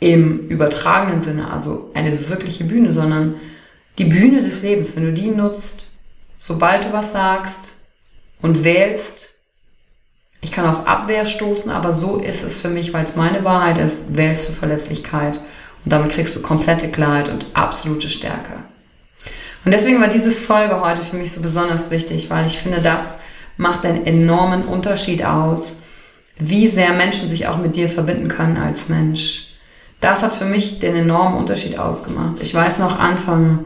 im 0.00 0.48
übertragenen 0.48 1.20
Sinne, 1.20 1.50
also 1.50 1.90
eine 1.94 2.28
wirkliche 2.28 2.64
Bühne, 2.64 2.92
sondern 2.92 3.36
die 3.98 4.04
Bühne 4.04 4.42
des 4.42 4.62
Lebens, 4.62 4.94
wenn 4.96 5.04
du 5.04 5.12
die 5.12 5.28
nutzt, 5.28 5.90
sobald 6.38 6.84
du 6.84 6.92
was 6.92 7.12
sagst 7.12 7.84
und 8.42 8.64
wählst, 8.64 9.35
ich 10.46 10.52
kann 10.52 10.64
auf 10.64 10.86
Abwehr 10.86 11.26
stoßen, 11.26 11.72
aber 11.72 11.90
so 11.90 12.18
ist 12.18 12.44
es 12.44 12.60
für 12.60 12.68
mich, 12.68 12.94
weil 12.94 13.02
es 13.02 13.16
meine 13.16 13.42
Wahrheit 13.42 13.78
ist, 13.78 14.16
wählst 14.16 14.48
du 14.48 14.52
Verletzlichkeit 14.52 15.40
und 15.84 15.92
damit 15.92 16.12
kriegst 16.12 16.36
du 16.36 16.40
komplette 16.40 16.86
Klarheit 16.86 17.30
und 17.30 17.46
absolute 17.52 18.08
Stärke. 18.08 18.52
Und 19.64 19.74
deswegen 19.74 20.00
war 20.00 20.06
diese 20.06 20.30
Folge 20.30 20.80
heute 20.80 21.02
für 21.02 21.16
mich 21.16 21.32
so 21.32 21.42
besonders 21.42 21.90
wichtig, 21.90 22.30
weil 22.30 22.46
ich 22.46 22.58
finde, 22.58 22.80
das 22.80 23.18
macht 23.56 23.84
einen 23.84 24.06
enormen 24.06 24.62
Unterschied 24.62 25.24
aus, 25.24 25.82
wie 26.38 26.68
sehr 26.68 26.92
Menschen 26.92 27.28
sich 27.28 27.48
auch 27.48 27.58
mit 27.58 27.74
dir 27.74 27.88
verbinden 27.88 28.28
können 28.28 28.56
als 28.56 28.88
Mensch. 28.88 29.48
Das 30.00 30.22
hat 30.22 30.36
für 30.36 30.44
mich 30.44 30.78
den 30.78 30.94
enormen 30.94 31.38
Unterschied 31.38 31.76
ausgemacht. 31.76 32.36
Ich 32.40 32.54
weiß 32.54 32.78
noch 32.78 33.00
Anfang 33.00 33.64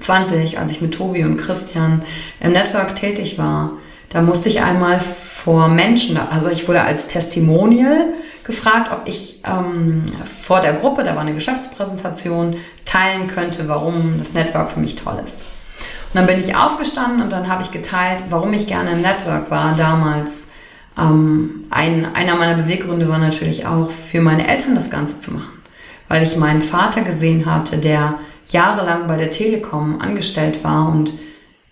20, 0.00 0.58
als 0.58 0.72
ich 0.72 0.80
mit 0.80 0.94
Tobi 0.94 1.24
und 1.24 1.36
Christian 1.36 2.02
im 2.40 2.52
Network 2.52 2.96
tätig 2.96 3.36
war, 3.36 3.72
da 4.10 4.22
musste 4.22 4.48
ich 4.48 4.62
einmal 4.62 5.00
vor 5.00 5.68
Menschen, 5.68 6.16
also 6.16 6.48
ich 6.48 6.66
wurde 6.68 6.82
als 6.82 7.06
Testimonial 7.06 8.14
gefragt, 8.44 8.90
ob 8.92 9.02
ich 9.06 9.42
ähm, 9.44 10.04
vor 10.24 10.60
der 10.60 10.74
Gruppe, 10.74 11.02
da 11.02 11.14
war 11.14 11.22
eine 11.22 11.34
Geschäftspräsentation, 11.34 12.56
teilen 12.84 13.26
könnte, 13.26 13.68
warum 13.68 14.18
das 14.18 14.32
Network 14.32 14.70
für 14.70 14.80
mich 14.80 14.96
toll 14.96 15.20
ist. 15.24 15.40
Und 15.40 16.14
dann 16.14 16.26
bin 16.26 16.38
ich 16.38 16.56
aufgestanden 16.56 17.22
und 17.22 17.32
dann 17.32 17.48
habe 17.48 17.62
ich 17.62 17.72
geteilt, 17.72 18.24
warum 18.30 18.52
ich 18.52 18.66
gerne 18.66 18.92
im 18.92 19.00
Network 19.00 19.50
war 19.50 19.74
damals. 19.74 20.52
Ähm, 20.96 21.64
ein, 21.70 22.14
einer 22.14 22.36
meiner 22.36 22.54
Beweggründe 22.54 23.08
war 23.08 23.18
natürlich 23.18 23.66
auch, 23.66 23.90
für 23.90 24.20
meine 24.20 24.48
Eltern 24.48 24.74
das 24.74 24.90
Ganze 24.90 25.18
zu 25.18 25.32
machen. 25.32 25.62
Weil 26.08 26.22
ich 26.22 26.36
meinen 26.36 26.62
Vater 26.62 27.02
gesehen 27.02 27.46
hatte, 27.46 27.78
der 27.78 28.14
jahrelang 28.46 29.08
bei 29.08 29.16
der 29.16 29.32
Telekom 29.32 30.00
angestellt 30.00 30.62
war 30.62 30.88
und 30.88 31.12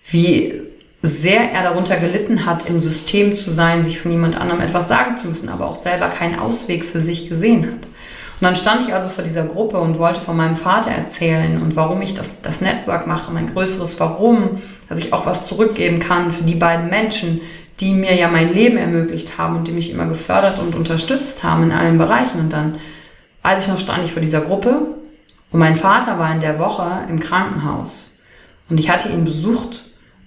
wie 0.07 0.61
sehr 1.07 1.53
er 1.53 1.63
darunter 1.63 1.97
gelitten 1.97 2.47
hat, 2.47 2.69
im 2.69 2.81
System 2.81 3.37
zu 3.37 3.51
sein, 3.51 3.83
sich 3.83 4.01
von 4.01 4.11
jemand 4.11 4.41
anderem 4.41 4.61
etwas 4.61 4.89
sagen 4.89 5.17
zu 5.17 5.29
müssen, 5.29 5.49
aber 5.49 5.67
auch 5.67 5.75
selber 5.75 6.09
keinen 6.09 6.39
Ausweg 6.39 6.85
für 6.85 7.01
sich 7.01 7.29
gesehen 7.29 7.67
hat. 7.67 7.87
Und 8.41 8.43
dann 8.43 8.57
stand 8.57 8.87
ich 8.87 8.95
also 8.95 9.09
vor 9.09 9.23
dieser 9.23 9.45
Gruppe 9.45 9.79
und 9.79 9.99
wollte 9.99 10.21
von 10.21 10.37
meinem 10.37 10.57
Vater 10.57 10.91
erzählen 10.91 11.61
und 11.63 11.77
warum 11.77 12.03
ich 12.03 12.15
das, 12.15 12.43
das 12.43 12.61
Network 12.61 13.07
mache, 13.07 13.33
mein 13.33 13.47
größeres 13.47 14.01
Warum, 14.01 14.63
dass 14.89 14.99
ich 14.99 15.13
auch 15.13 15.27
was 15.27 15.47
zurückgeben 15.47 16.01
kann 16.01 16.31
für 16.31 16.45
die 16.45 16.57
beiden 16.57 16.91
Menschen, 16.91 17.41
die 17.81 17.93
mir 17.93 18.15
ja 18.15 18.29
mein 18.29 18.53
Leben 18.53 18.77
ermöglicht 18.77 19.39
haben 19.39 19.57
und 19.57 19.69
die 19.69 19.73
mich 19.73 19.93
immer 19.93 20.07
gefördert 20.07 20.59
und 20.59 20.75
unterstützt 20.75 21.45
haben 21.45 21.65
in 21.65 21.73
allen 21.73 21.99
Bereichen. 21.99 22.41
Und 22.41 22.53
dann, 22.53 22.79
weiß 23.43 23.63
ich 23.63 23.69
noch, 23.69 23.81
stand 23.81 24.05
ich 24.05 24.13
vor 24.13 24.23
dieser 24.23 24.41
Gruppe 24.41 24.83
und 25.51 25.61
mein 25.61 25.77
Vater 25.77 26.19
war 26.19 26.33
in 26.33 26.41
der 26.41 26.59
Woche 26.59 27.05
im 27.09 27.21
Krankenhaus 27.21 28.19
und 28.69 28.79
ich 28.81 28.91
hatte 28.91 29.09
ihn 29.09 29.25
besucht 29.25 29.83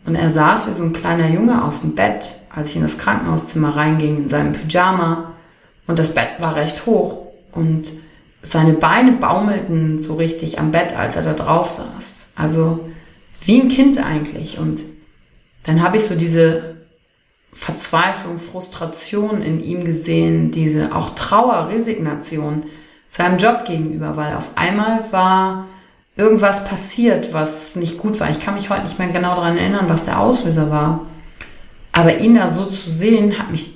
und 0.08 0.16
er 0.16 0.30
saß 0.30 0.70
wie 0.70 0.74
so 0.74 0.84
ein 0.84 0.94
kleiner 0.94 1.28
Junge 1.28 1.66
auf 1.66 1.82
dem 1.82 1.94
Bett, 1.94 2.40
als 2.50 2.70
ich 2.70 2.78
in 2.78 2.82
das 2.82 2.98
Krankenhauszimmer 2.98 3.76
reinging, 3.76 4.18
in 4.18 4.30
seinem 4.30 4.54
Pyjama. 4.54 5.34
Und 5.86 6.00
das 6.00 6.16
Bett 6.16 6.40
war 6.40 6.56
recht 6.56 6.86
hoch. 6.86 7.28
Und 7.52 7.92
seine 8.42 8.72
Beine 8.72 9.12
baumelten 9.12 10.00
so 10.00 10.16
richtig 10.16 10.60
am 10.60 10.72
Bett, 10.72 10.98
als 10.98 11.18
er 11.18 11.24
da 11.24 11.34
drauf 11.34 11.70
saß. 11.70 12.30
Also 12.38 12.90
wie 13.42 13.60
ein 13.60 13.68
Kind 13.68 14.02
eigentlich. 14.02 14.58
Und 14.58 14.84
dann 15.66 15.84
habe 15.84 15.98
ich 15.98 16.06
so 16.06 16.16
diese 16.16 16.78
Verzweiflung, 17.52 18.38
Frustration 18.38 19.42
in 19.42 19.62
ihm 19.62 19.84
gesehen, 19.84 20.52
diese 20.52 20.96
auch 20.96 21.16
Trauer, 21.16 21.68
Resignation 21.68 22.64
seinem 23.10 23.38
Job 23.38 23.66
gegenüber, 23.66 24.16
weil 24.16 24.36
auf 24.36 24.52
einmal 24.56 25.12
war 25.12 25.68
irgendwas 26.18 26.66
passiert, 26.66 27.34
was 27.34 27.76
nicht 27.76 27.98
gut 27.98 28.20
war. 28.20 28.30
Ich 28.30 28.44
kann 28.44 28.56
mich 28.56 28.70
heute 28.70 28.84
nicht 28.84 29.00
mehr 29.00 29.08
genau 29.08 29.36
daran 29.36 29.58
erinnern, 29.58 29.86
was 29.88 30.04
der 30.04 30.20
Auslöser 30.20 30.70
war. 30.70 31.06
Aber 31.92 32.20
ihn 32.20 32.36
da 32.36 32.52
so 32.52 32.66
zu 32.66 32.90
sehen, 32.90 33.40
hat 33.40 33.52
mich 33.52 33.74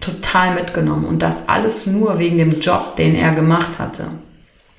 total 0.00 0.54
mitgenommen. 0.54 1.04
Und 1.04 1.22
das 1.22 1.48
alles 1.48 1.86
nur 1.86 2.18
wegen 2.18 2.38
dem 2.38 2.60
Job, 2.60 2.96
den 2.96 3.14
er 3.14 3.32
gemacht 3.32 3.78
hatte. 3.78 4.04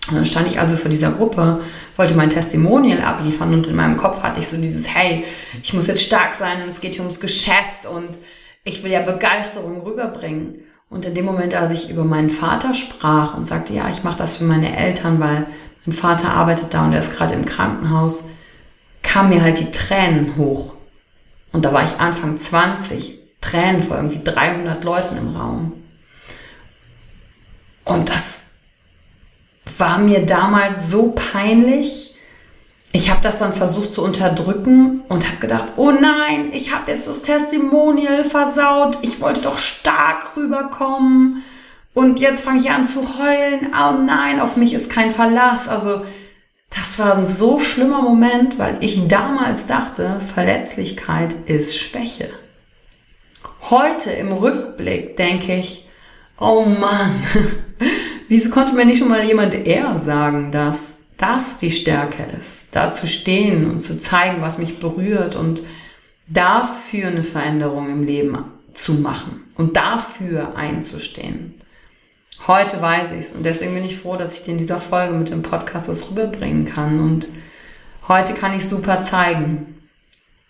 Und 0.10 0.15
dann 0.15 0.25
stand 0.25 0.47
ich 0.47 0.60
also 0.60 0.75
vor 0.75 0.89
dieser 0.89 1.12
Gruppe, 1.12 1.62
wollte 1.95 2.15
mein 2.15 2.32
Testimonial 2.32 3.02
abliefern 3.02 3.54
und 3.54 3.67
in 3.67 3.75
meinem 3.75 3.97
Kopf 3.97 4.23
hatte 4.23 4.39
ich 4.39 4.47
so 4.47 4.58
dieses, 4.58 4.93
hey, 4.93 5.23
ich 5.62 5.73
muss 5.73 5.88
jetzt 5.88 6.04
stark 6.04 6.34
sein 6.34 6.63
und 6.63 6.69
es 6.69 6.82
geht 6.82 6.95
hier 6.95 7.04
ums 7.04 7.19
Geschäft 7.19 7.86
und 7.86 8.17
ich 8.63 8.84
will 8.84 8.91
ja 8.91 9.02
Begeisterung 9.02 9.82
rüberbringen. 9.82 10.60
Und 10.89 11.06
in 11.06 11.13
dem 11.13 11.25
Moment, 11.25 11.54
als 11.54 11.71
ich 11.71 11.91
über 11.91 12.04
meinen 12.04 12.32
Vater 12.32 12.73
sprach 12.73 13.38
und 13.38 13.45
sagte, 13.45 13.73
ja, 13.73 13.89
ich 13.89 14.04
mache 14.04 14.17
das 14.17 14.38
für 14.38 14.45
meine 14.45 14.75
Eltern, 14.75 15.19
weil 15.19 15.45
mein 15.89 15.97
Vater 15.97 16.30
arbeitet 16.30 16.71
da 16.71 16.86
und 16.86 16.93
er 16.93 16.99
ist 16.99 17.17
gerade 17.17 17.34
im 17.34 17.45
Krankenhaus, 17.45 18.25
kamen 19.02 19.30
mir 19.30 19.41
halt 19.41 19.58
die 19.58 19.71
Tränen 19.71 20.36
hoch. 20.38 20.75
Und 21.52 21.65
da 21.65 21.73
war 21.73 21.84
ich 21.84 21.99
Anfang 21.99 22.38
20, 22.38 23.17
Tränen 23.41 23.82
vor 23.82 23.97
irgendwie 23.97 24.23
300 24.23 24.84
Leuten 24.84 25.17
im 25.17 25.36
Raum. 25.36 25.73
Und 27.86 28.10
das 28.10 28.52
war 29.80 29.97
mir 29.97 30.28
damals 30.28 30.91
so 30.91 31.13
peinlich. 31.13 32.15
Ich 32.91 33.10
habe 33.10 33.21
das 33.23 33.39
dann 33.39 33.54
versucht 33.54 33.91
zu 33.91 34.04
unterdrücken 34.04 35.02
und 35.10 35.28
habe 35.28 35.38
gedacht, 35.38 35.73
oh 35.78 35.89
nein, 35.89 36.49
ich 36.54 36.71
habe 36.71 36.91
jetzt 36.91 37.08
das 37.08 37.23
Testimonial 37.23 38.23
versaut. 38.23 38.99
Ich 39.02 39.21
wollte 39.21 39.41
doch 39.41 39.58
stark 39.58 40.36
rüberkommen. 40.36 41.43
Und 41.93 42.19
jetzt 42.19 42.41
fange 42.41 42.62
ich 42.62 42.71
an 42.71 42.88
zu 42.88 43.02
heulen. 43.19 43.71
Oh 43.73 43.93
nein, 43.93 44.39
auf 44.39 44.56
mich 44.56 44.73
ist 44.73 44.91
kein 44.91 45.12
Verlass. 45.12 45.67
Also 45.67 46.06
das 46.69 46.99
war 46.99 47.17
ein 47.17 47.25
so 47.25 47.60
schlimmer 47.60 48.02
Moment, 48.02 48.60
weil 48.60 48.78
ich 48.82 49.08
damals 49.08 49.65
dachte, 49.65 50.19
Verletzlichkeit 50.19 51.36
ist 51.45 51.78
Schwäche. 51.78 52.30
Heute 53.69 54.12
im 54.12 54.32
Rückblick 54.32 55.17
denke 55.17 55.56
ich, 55.56 55.88
oh 56.39 56.65
Mann, 56.65 57.23
wieso 58.28 58.52
konnte 58.52 58.75
mir 58.75 58.86
nicht 58.86 58.99
schon 58.99 59.10
mal 59.10 59.23
jemand 59.23 59.54
eher 59.54 59.97
sagen, 59.99 60.52
dass 60.52 60.99
das 61.17 61.58
die 61.58 61.71
Stärke 61.71 62.23
ist, 62.39 62.67
da 62.71 62.91
zu 62.91 63.06
stehen 63.06 63.69
und 63.69 63.82
zu 63.82 63.99
zeigen, 63.99 64.41
was 64.41 64.58
mich 64.58 64.80
berührt 64.80 65.36
und 65.36 65.62
dafür 66.28 67.08
eine 67.08 67.23
Veränderung 67.23 67.89
im 67.89 68.04
Leben 68.04 68.38
zu 68.73 68.93
machen 68.93 69.43
und 69.56 69.75
dafür 69.75 70.56
einzustehen. 70.56 71.56
Heute 72.47 72.82
weiß 72.82 73.12
ich 73.12 73.19
es 73.19 73.34
und 73.34 73.45
deswegen 73.45 73.73
bin 73.73 73.84
ich 73.84 73.97
froh, 73.97 74.15
dass 74.15 74.34
ich 74.34 74.43
dir 74.43 74.52
in 74.52 74.58
dieser 74.58 74.80
Folge 74.80 75.13
mit 75.13 75.30
dem 75.30 75.43
Podcast 75.43 75.89
das 75.89 76.10
rüberbringen 76.10 76.65
kann. 76.65 76.99
Und 76.99 77.28
heute 78.08 78.34
kann 78.34 78.56
ich 78.56 78.67
super 78.67 79.04
zeigen, 79.04 79.78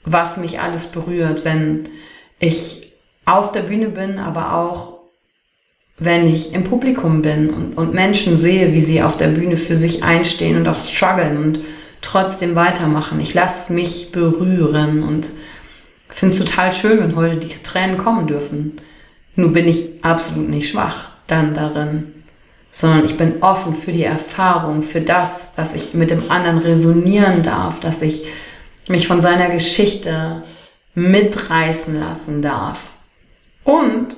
was 0.05 0.37
mich 0.37 0.59
alles 0.59 0.85
berührt, 0.85 1.45
wenn 1.45 1.89
ich 2.39 2.93
auf 3.25 3.51
der 3.51 3.63
Bühne 3.63 3.89
bin, 3.89 4.17
aber 4.17 4.53
auch 4.53 4.99
wenn 5.97 6.27
ich 6.27 6.53
im 6.53 6.63
Publikum 6.63 7.21
bin 7.21 7.49
und, 7.49 7.73
und 7.73 7.93
Menschen 7.93 8.37
sehe, 8.37 8.73
wie 8.73 8.81
sie 8.81 9.03
auf 9.03 9.17
der 9.17 9.27
Bühne 9.27 9.57
für 9.57 9.75
sich 9.75 10.03
einstehen 10.03 10.57
und 10.57 10.67
auch 10.67 10.79
strugglen 10.79 11.37
und 11.37 11.59
trotzdem 12.01 12.55
weitermachen. 12.55 13.19
Ich 13.19 13.33
lasse 13.33 13.73
mich 13.73 14.11
berühren 14.13 15.03
und 15.03 15.27
finde 16.07 16.33
es 16.33 16.39
total 16.39 16.71
schön, 16.71 16.99
wenn 16.99 17.15
heute 17.15 17.37
die 17.37 17.53
Tränen 17.61 17.97
kommen 17.97 18.27
dürfen. 18.27 18.79
Nur 19.35 19.51
bin 19.51 19.67
ich 19.67 20.03
absolut 20.03 20.47
nicht 20.47 20.69
schwach 20.69 21.08
dann 21.31 21.53
darin, 21.53 22.23
sondern 22.71 23.05
ich 23.05 23.17
bin 23.17 23.41
offen 23.41 23.73
für 23.73 23.91
die 23.91 24.03
Erfahrung, 24.03 24.81
für 24.81 25.01
das, 25.01 25.53
dass 25.53 25.73
ich 25.73 25.93
mit 25.93 26.11
dem 26.11 26.29
anderen 26.29 26.59
resonieren 26.59 27.43
darf, 27.43 27.79
dass 27.79 28.01
ich 28.01 28.27
mich 28.87 29.07
von 29.07 29.21
seiner 29.21 29.49
Geschichte 29.49 30.43
mitreißen 30.95 31.99
lassen 31.99 32.41
darf. 32.41 32.91
Und 33.63 34.15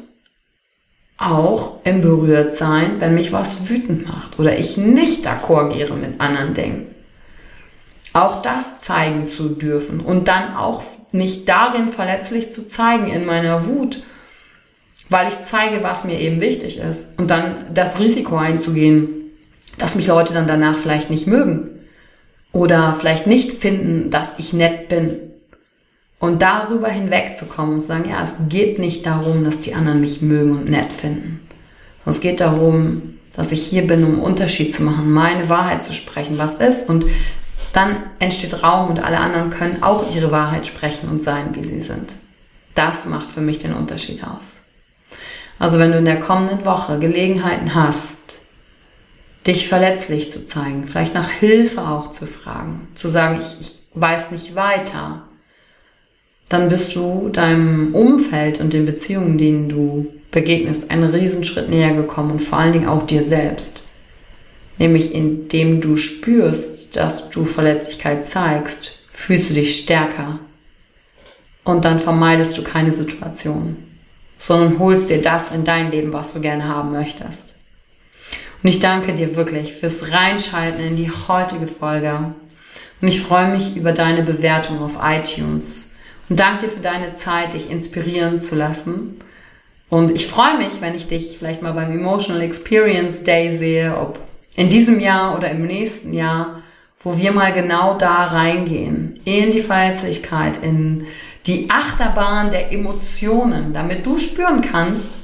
auch 1.17 1.79
im 1.83 2.01
Berührtsein, 2.01 2.99
wenn 2.99 3.13
mich 3.13 3.31
was 3.31 3.69
wütend 3.69 4.07
macht 4.07 4.39
oder 4.39 4.57
ich 4.57 4.77
nicht 4.77 5.27
d'accord 5.27 5.69
gehe 5.69 5.89
mit 5.93 6.19
anderen 6.19 6.53
Dingen. 6.53 6.87
Auch 8.13 8.41
das 8.41 8.79
zeigen 8.79 9.27
zu 9.27 9.49
dürfen 9.49 9.99
und 9.99 10.27
dann 10.27 10.55
auch 10.55 10.83
mich 11.11 11.45
darin 11.45 11.89
verletzlich 11.89 12.51
zu 12.51 12.67
zeigen 12.67 13.07
in 13.07 13.25
meiner 13.25 13.67
Wut 13.67 14.03
weil 15.11 15.27
ich 15.27 15.43
zeige, 15.43 15.83
was 15.83 16.05
mir 16.05 16.19
eben 16.19 16.39
wichtig 16.39 16.79
ist 16.79 17.19
und 17.19 17.29
dann 17.29 17.65
das 17.73 17.99
Risiko 17.99 18.37
einzugehen, 18.37 19.09
dass 19.77 19.95
mich 19.95 20.07
Leute 20.07 20.33
dann 20.33 20.47
danach 20.47 20.77
vielleicht 20.77 21.09
nicht 21.09 21.27
mögen 21.27 21.67
oder 22.53 22.95
vielleicht 22.97 23.27
nicht 23.27 23.51
finden, 23.51 24.09
dass 24.09 24.39
ich 24.39 24.53
nett 24.53 24.87
bin. 24.87 25.17
Und 26.17 26.41
darüber 26.41 26.87
hinwegzukommen 26.87 27.75
und 27.75 27.81
zu 27.81 27.89
sagen, 27.89 28.09
ja, 28.09 28.23
es 28.23 28.35
geht 28.47 28.79
nicht 28.79 29.05
darum, 29.05 29.43
dass 29.43 29.59
die 29.59 29.73
anderen 29.73 29.99
mich 29.99 30.21
mögen 30.21 30.51
und 30.51 30.69
nett 30.69 30.93
finden. 30.93 31.41
Sondern 31.99 32.15
es 32.15 32.21
geht 32.21 32.39
darum, 32.39 33.15
dass 33.35 33.51
ich 33.51 33.63
hier 33.63 33.87
bin, 33.87 34.05
um 34.05 34.13
einen 34.13 34.21
Unterschied 34.21 34.73
zu 34.73 34.83
machen, 34.83 35.11
meine 35.11 35.49
Wahrheit 35.49 35.83
zu 35.83 35.93
sprechen, 35.93 36.37
was 36.37 36.55
ist. 36.57 36.89
Und 36.89 37.05
dann 37.73 37.97
entsteht 38.19 38.63
Raum 38.63 38.89
und 38.89 39.03
alle 39.03 39.19
anderen 39.19 39.49
können 39.49 39.83
auch 39.83 40.15
ihre 40.15 40.31
Wahrheit 40.31 40.67
sprechen 40.67 41.09
und 41.09 41.21
sein, 41.21 41.53
wie 41.53 41.63
sie 41.63 41.81
sind. 41.81 42.13
Das 42.75 43.07
macht 43.07 43.31
für 43.31 43.41
mich 43.41 43.57
den 43.57 43.73
Unterschied 43.73 44.23
aus. 44.23 44.60
Also 45.61 45.77
wenn 45.77 45.91
du 45.91 45.99
in 45.99 46.05
der 46.05 46.19
kommenden 46.19 46.65
Woche 46.65 46.97
Gelegenheiten 46.97 47.75
hast, 47.75 48.39
dich 49.45 49.67
verletzlich 49.67 50.31
zu 50.31 50.43
zeigen, 50.43 50.87
vielleicht 50.87 51.13
nach 51.13 51.29
Hilfe 51.29 51.81
auch 51.81 52.09
zu 52.09 52.25
fragen, 52.25 52.87
zu 52.95 53.09
sagen, 53.09 53.37
ich, 53.39 53.59
ich 53.59 53.75
weiß 53.93 54.31
nicht 54.31 54.55
weiter, 54.55 55.27
dann 56.49 56.67
bist 56.67 56.95
du 56.95 57.29
deinem 57.29 57.93
Umfeld 57.93 58.59
und 58.59 58.73
den 58.73 58.87
Beziehungen, 58.87 59.37
denen 59.37 59.69
du 59.69 60.07
begegnest, 60.31 60.89
einen 60.89 61.11
Riesenschritt 61.11 61.69
näher 61.69 61.93
gekommen 61.93 62.31
und 62.31 62.41
vor 62.41 62.57
allen 62.57 62.73
Dingen 62.73 62.87
auch 62.87 63.05
dir 63.05 63.21
selbst. 63.21 63.83
Nämlich 64.79 65.13
indem 65.13 65.79
du 65.79 65.95
spürst, 65.95 66.95
dass 66.95 67.29
du 67.29 67.45
Verletzlichkeit 67.45 68.25
zeigst, 68.25 69.03
fühlst 69.11 69.51
du 69.51 69.53
dich 69.53 69.77
stärker. 69.77 70.39
Und 71.63 71.85
dann 71.85 71.99
vermeidest 71.99 72.57
du 72.57 72.63
keine 72.63 72.91
Situation, 72.91 73.90
sondern 74.41 74.79
holst 74.79 75.11
dir 75.11 75.21
das 75.21 75.51
in 75.51 75.65
dein 75.65 75.91
Leben, 75.91 76.13
was 76.13 76.33
du 76.33 76.41
gerne 76.41 76.67
haben 76.67 76.89
möchtest. 76.89 77.53
Und 78.63 78.69
ich 78.69 78.79
danke 78.79 79.13
dir 79.13 79.35
wirklich 79.35 79.71
fürs 79.73 80.11
Reinschalten 80.11 80.83
in 80.83 80.95
die 80.95 81.11
heutige 81.11 81.67
Folge. 81.67 82.33
Und 83.01 83.07
ich 83.07 83.21
freue 83.21 83.49
mich 83.49 83.75
über 83.75 83.91
deine 83.91 84.23
Bewertung 84.23 84.81
auf 84.81 84.97
iTunes 85.03 85.95
und 86.27 86.39
danke 86.39 86.65
dir 86.65 86.71
für 86.71 86.79
deine 86.79 87.13
Zeit, 87.13 87.53
dich 87.53 87.69
inspirieren 87.69 88.39
zu 88.39 88.55
lassen. 88.55 89.19
Und 89.89 90.09
ich 90.09 90.25
freue 90.25 90.57
mich, 90.57 90.81
wenn 90.81 90.95
ich 90.95 91.07
dich 91.07 91.37
vielleicht 91.37 91.61
mal 91.61 91.73
beim 91.73 91.91
Emotional 91.91 92.41
Experience 92.41 93.23
Day 93.23 93.55
sehe, 93.55 93.95
ob 93.95 94.19
in 94.55 94.69
diesem 94.69 94.99
Jahr 94.99 95.37
oder 95.37 95.51
im 95.51 95.67
nächsten 95.67 96.15
Jahr, 96.15 96.63
wo 97.03 97.15
wir 97.15 97.31
mal 97.31 97.53
genau 97.53 97.95
da 97.95 98.25
reingehen, 98.25 99.19
in 99.23 99.51
die 99.51 99.61
Verletzlichkeit, 99.61 100.63
in 100.63 101.05
die 101.47 101.69
Achterbahn 101.69 102.51
der 102.51 102.71
Emotionen, 102.71 103.73
damit 103.73 104.05
du 104.05 104.17
spüren 104.17 104.61
kannst, 104.61 105.19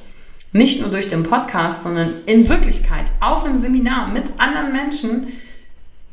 nicht 0.52 0.82
nur 0.82 0.90
durch 0.90 1.10
den 1.10 1.24
Podcast, 1.24 1.84
sondern 1.84 2.14
in 2.26 2.50
Wirklichkeit 2.50 3.06
auf 3.20 3.44
einem 3.44 3.58
Seminar 3.58 4.08
mit 4.08 4.26
anderen 4.38 4.72
Menschen, 4.72 5.28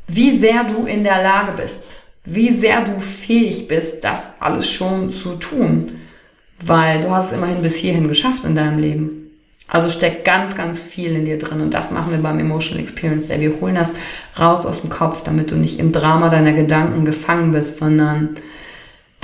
wie 0.06 0.30
sehr 0.30 0.64
du 0.64 0.84
in 0.84 1.04
der 1.04 1.22
Lage 1.22 1.52
bist, 1.56 1.84
wie 2.24 2.50
sehr 2.50 2.82
du 2.82 3.00
fähig 3.00 3.68
bist, 3.68 4.04
das 4.04 4.32
alles 4.40 4.68
schon 4.68 5.10
zu 5.10 5.36
tun. 5.36 6.00
Weil 6.60 7.02
du 7.02 7.10
hast 7.10 7.26
es 7.26 7.38
immerhin 7.38 7.62
bis 7.62 7.76
hierhin 7.76 8.08
geschafft 8.08 8.44
in 8.44 8.54
deinem 8.54 8.78
Leben. 8.78 9.30
Also 9.66 9.88
steckt 9.88 10.24
ganz, 10.24 10.54
ganz 10.54 10.84
viel 10.84 11.16
in 11.16 11.24
dir 11.24 11.38
drin. 11.38 11.60
Und 11.60 11.74
das 11.74 11.90
machen 11.90 12.12
wir 12.12 12.18
beim 12.18 12.38
Emotional 12.38 12.82
Experience 12.82 13.26
Day. 13.26 13.40
Wir 13.40 13.60
holen 13.60 13.74
das 13.74 13.94
raus 14.38 14.66
aus 14.66 14.82
dem 14.82 14.90
Kopf, 14.90 15.24
damit 15.24 15.50
du 15.50 15.56
nicht 15.56 15.78
im 15.78 15.90
Drama 15.90 16.28
deiner 16.28 16.52
Gedanken 16.52 17.04
gefangen 17.04 17.52
bist, 17.52 17.78
sondern 17.78 18.36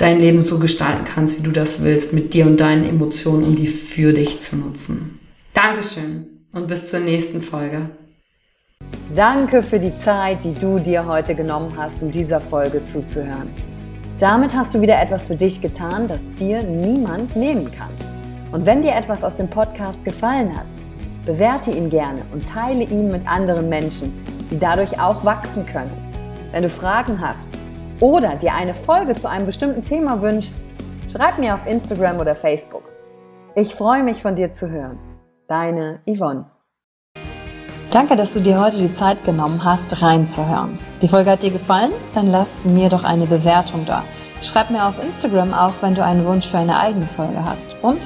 dein 0.01 0.19
Leben 0.19 0.41
so 0.41 0.57
gestalten 0.57 1.05
kannst, 1.05 1.37
wie 1.37 1.43
du 1.43 1.51
das 1.51 1.83
willst, 1.83 2.11
mit 2.11 2.33
dir 2.33 2.47
und 2.47 2.59
deinen 2.59 2.89
Emotionen, 2.89 3.43
um 3.43 3.55
die 3.55 3.67
für 3.67 4.13
dich 4.13 4.41
zu 4.41 4.55
nutzen. 4.55 5.19
Dankeschön 5.53 6.25
und 6.53 6.67
bis 6.67 6.89
zur 6.89 7.01
nächsten 7.01 7.39
Folge. 7.39 7.91
Danke 9.15 9.61
für 9.61 9.77
die 9.77 9.93
Zeit, 10.03 10.43
die 10.43 10.55
du 10.55 10.79
dir 10.79 11.05
heute 11.05 11.35
genommen 11.35 11.73
hast, 11.77 12.01
um 12.01 12.11
dieser 12.11 12.41
Folge 12.41 12.81
zuzuhören. 12.85 13.49
Damit 14.17 14.55
hast 14.55 14.73
du 14.73 14.81
wieder 14.81 14.99
etwas 14.99 15.27
für 15.27 15.35
dich 15.35 15.61
getan, 15.61 16.07
das 16.07 16.19
dir 16.39 16.63
niemand 16.63 17.35
nehmen 17.35 17.69
kann. 17.71 17.91
Und 18.51 18.65
wenn 18.65 18.81
dir 18.81 18.95
etwas 18.95 19.23
aus 19.23 19.35
dem 19.35 19.49
Podcast 19.49 20.03
gefallen 20.03 20.57
hat, 20.57 20.65
bewerte 21.27 21.69
ihn 21.69 21.91
gerne 21.91 22.23
und 22.33 22.49
teile 22.49 22.83
ihn 22.85 23.11
mit 23.11 23.27
anderen 23.27 23.69
Menschen, 23.69 24.11
die 24.49 24.57
dadurch 24.57 24.99
auch 24.99 25.23
wachsen 25.23 25.63
können. 25.67 25.91
Wenn 26.51 26.63
du 26.63 26.69
Fragen 26.69 27.21
hast 27.21 27.60
oder 28.01 28.35
dir 28.35 28.53
eine 28.53 28.73
Folge 28.73 29.15
zu 29.15 29.29
einem 29.29 29.45
bestimmten 29.45 29.85
Thema 29.85 30.21
wünschst, 30.21 30.55
schreib 31.09 31.37
mir 31.39 31.53
auf 31.53 31.65
Instagram 31.65 32.19
oder 32.19 32.35
Facebook. 32.35 32.83
Ich 33.55 33.75
freue 33.75 34.03
mich 34.03 34.21
von 34.21 34.35
dir 34.35 34.53
zu 34.53 34.69
hören. 34.69 34.97
Deine 35.47 36.01
Yvonne. 36.05 36.45
Danke, 37.91 38.15
dass 38.15 38.33
du 38.33 38.39
dir 38.39 38.59
heute 38.59 38.77
die 38.77 38.93
Zeit 38.93 39.23
genommen 39.25 39.63
hast, 39.63 40.01
reinzuhören. 40.01 40.79
Die 41.01 41.07
Folge 41.07 41.29
hat 41.29 41.43
dir 41.43 41.51
gefallen? 41.51 41.91
Dann 42.15 42.31
lass 42.31 42.63
mir 42.65 42.89
doch 42.89 43.03
eine 43.03 43.25
Bewertung 43.25 43.85
da. 43.85 44.03
Schreib 44.41 44.71
mir 44.71 44.87
auf 44.87 45.03
Instagram 45.03 45.53
auch, 45.53 45.73
wenn 45.81 45.93
du 45.93 46.03
einen 46.03 46.25
Wunsch 46.25 46.47
für 46.47 46.57
eine 46.57 46.79
eigene 46.79 47.05
Folge 47.05 47.43
hast. 47.43 47.67
Und 47.81 47.99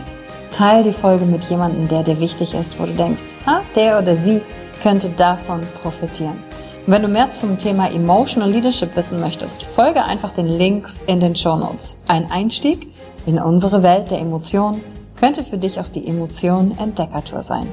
teile 0.51 0.83
die 0.83 0.91
Folge 0.91 1.25
mit 1.25 1.43
jemandem, 1.43 1.87
der 1.87 2.03
dir 2.03 2.19
wichtig 2.19 2.55
ist, 2.55 2.79
wo 2.79 2.85
du 2.85 2.93
denkst, 2.93 3.23
ah, 3.45 3.61
der 3.75 3.99
oder 3.99 4.15
sie 4.15 4.41
könnte 4.81 5.09
davon 5.09 5.61
profitieren. 5.83 6.41
Wenn 6.87 7.01
du 7.01 7.07
mehr 7.07 7.31
zum 7.31 7.57
Thema 7.57 7.89
Emotional 7.89 8.51
Leadership 8.51 8.95
wissen 8.95 9.19
möchtest, 9.19 9.63
folge 9.63 10.03
einfach 10.03 10.29
den 10.29 10.47
Links 10.47 11.01
in 11.07 11.19
den 11.19 11.35
Show 11.35 11.55
Notes. 11.55 11.99
Ein 12.07 12.29
Einstieg 12.29 12.93
in 13.25 13.39
unsere 13.39 13.81
Welt 13.81 14.11
der 14.11 14.19
Emotionen 14.19 14.83
könnte 15.19 15.43
für 15.43 15.57
dich 15.57 15.79
auch 15.79 15.87
die 15.87 16.07
Emotion 16.07 16.77
Entdeckertour 16.77 17.41
sein. 17.41 17.71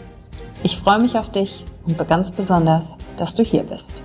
Ich 0.62 0.78
freue 0.78 0.98
mich 0.98 1.18
auf 1.18 1.30
dich 1.30 1.62
und 1.84 1.98
ganz 2.08 2.30
besonders, 2.30 2.96
dass 3.18 3.34
du 3.34 3.42
hier 3.42 3.64
bist. 3.64 4.02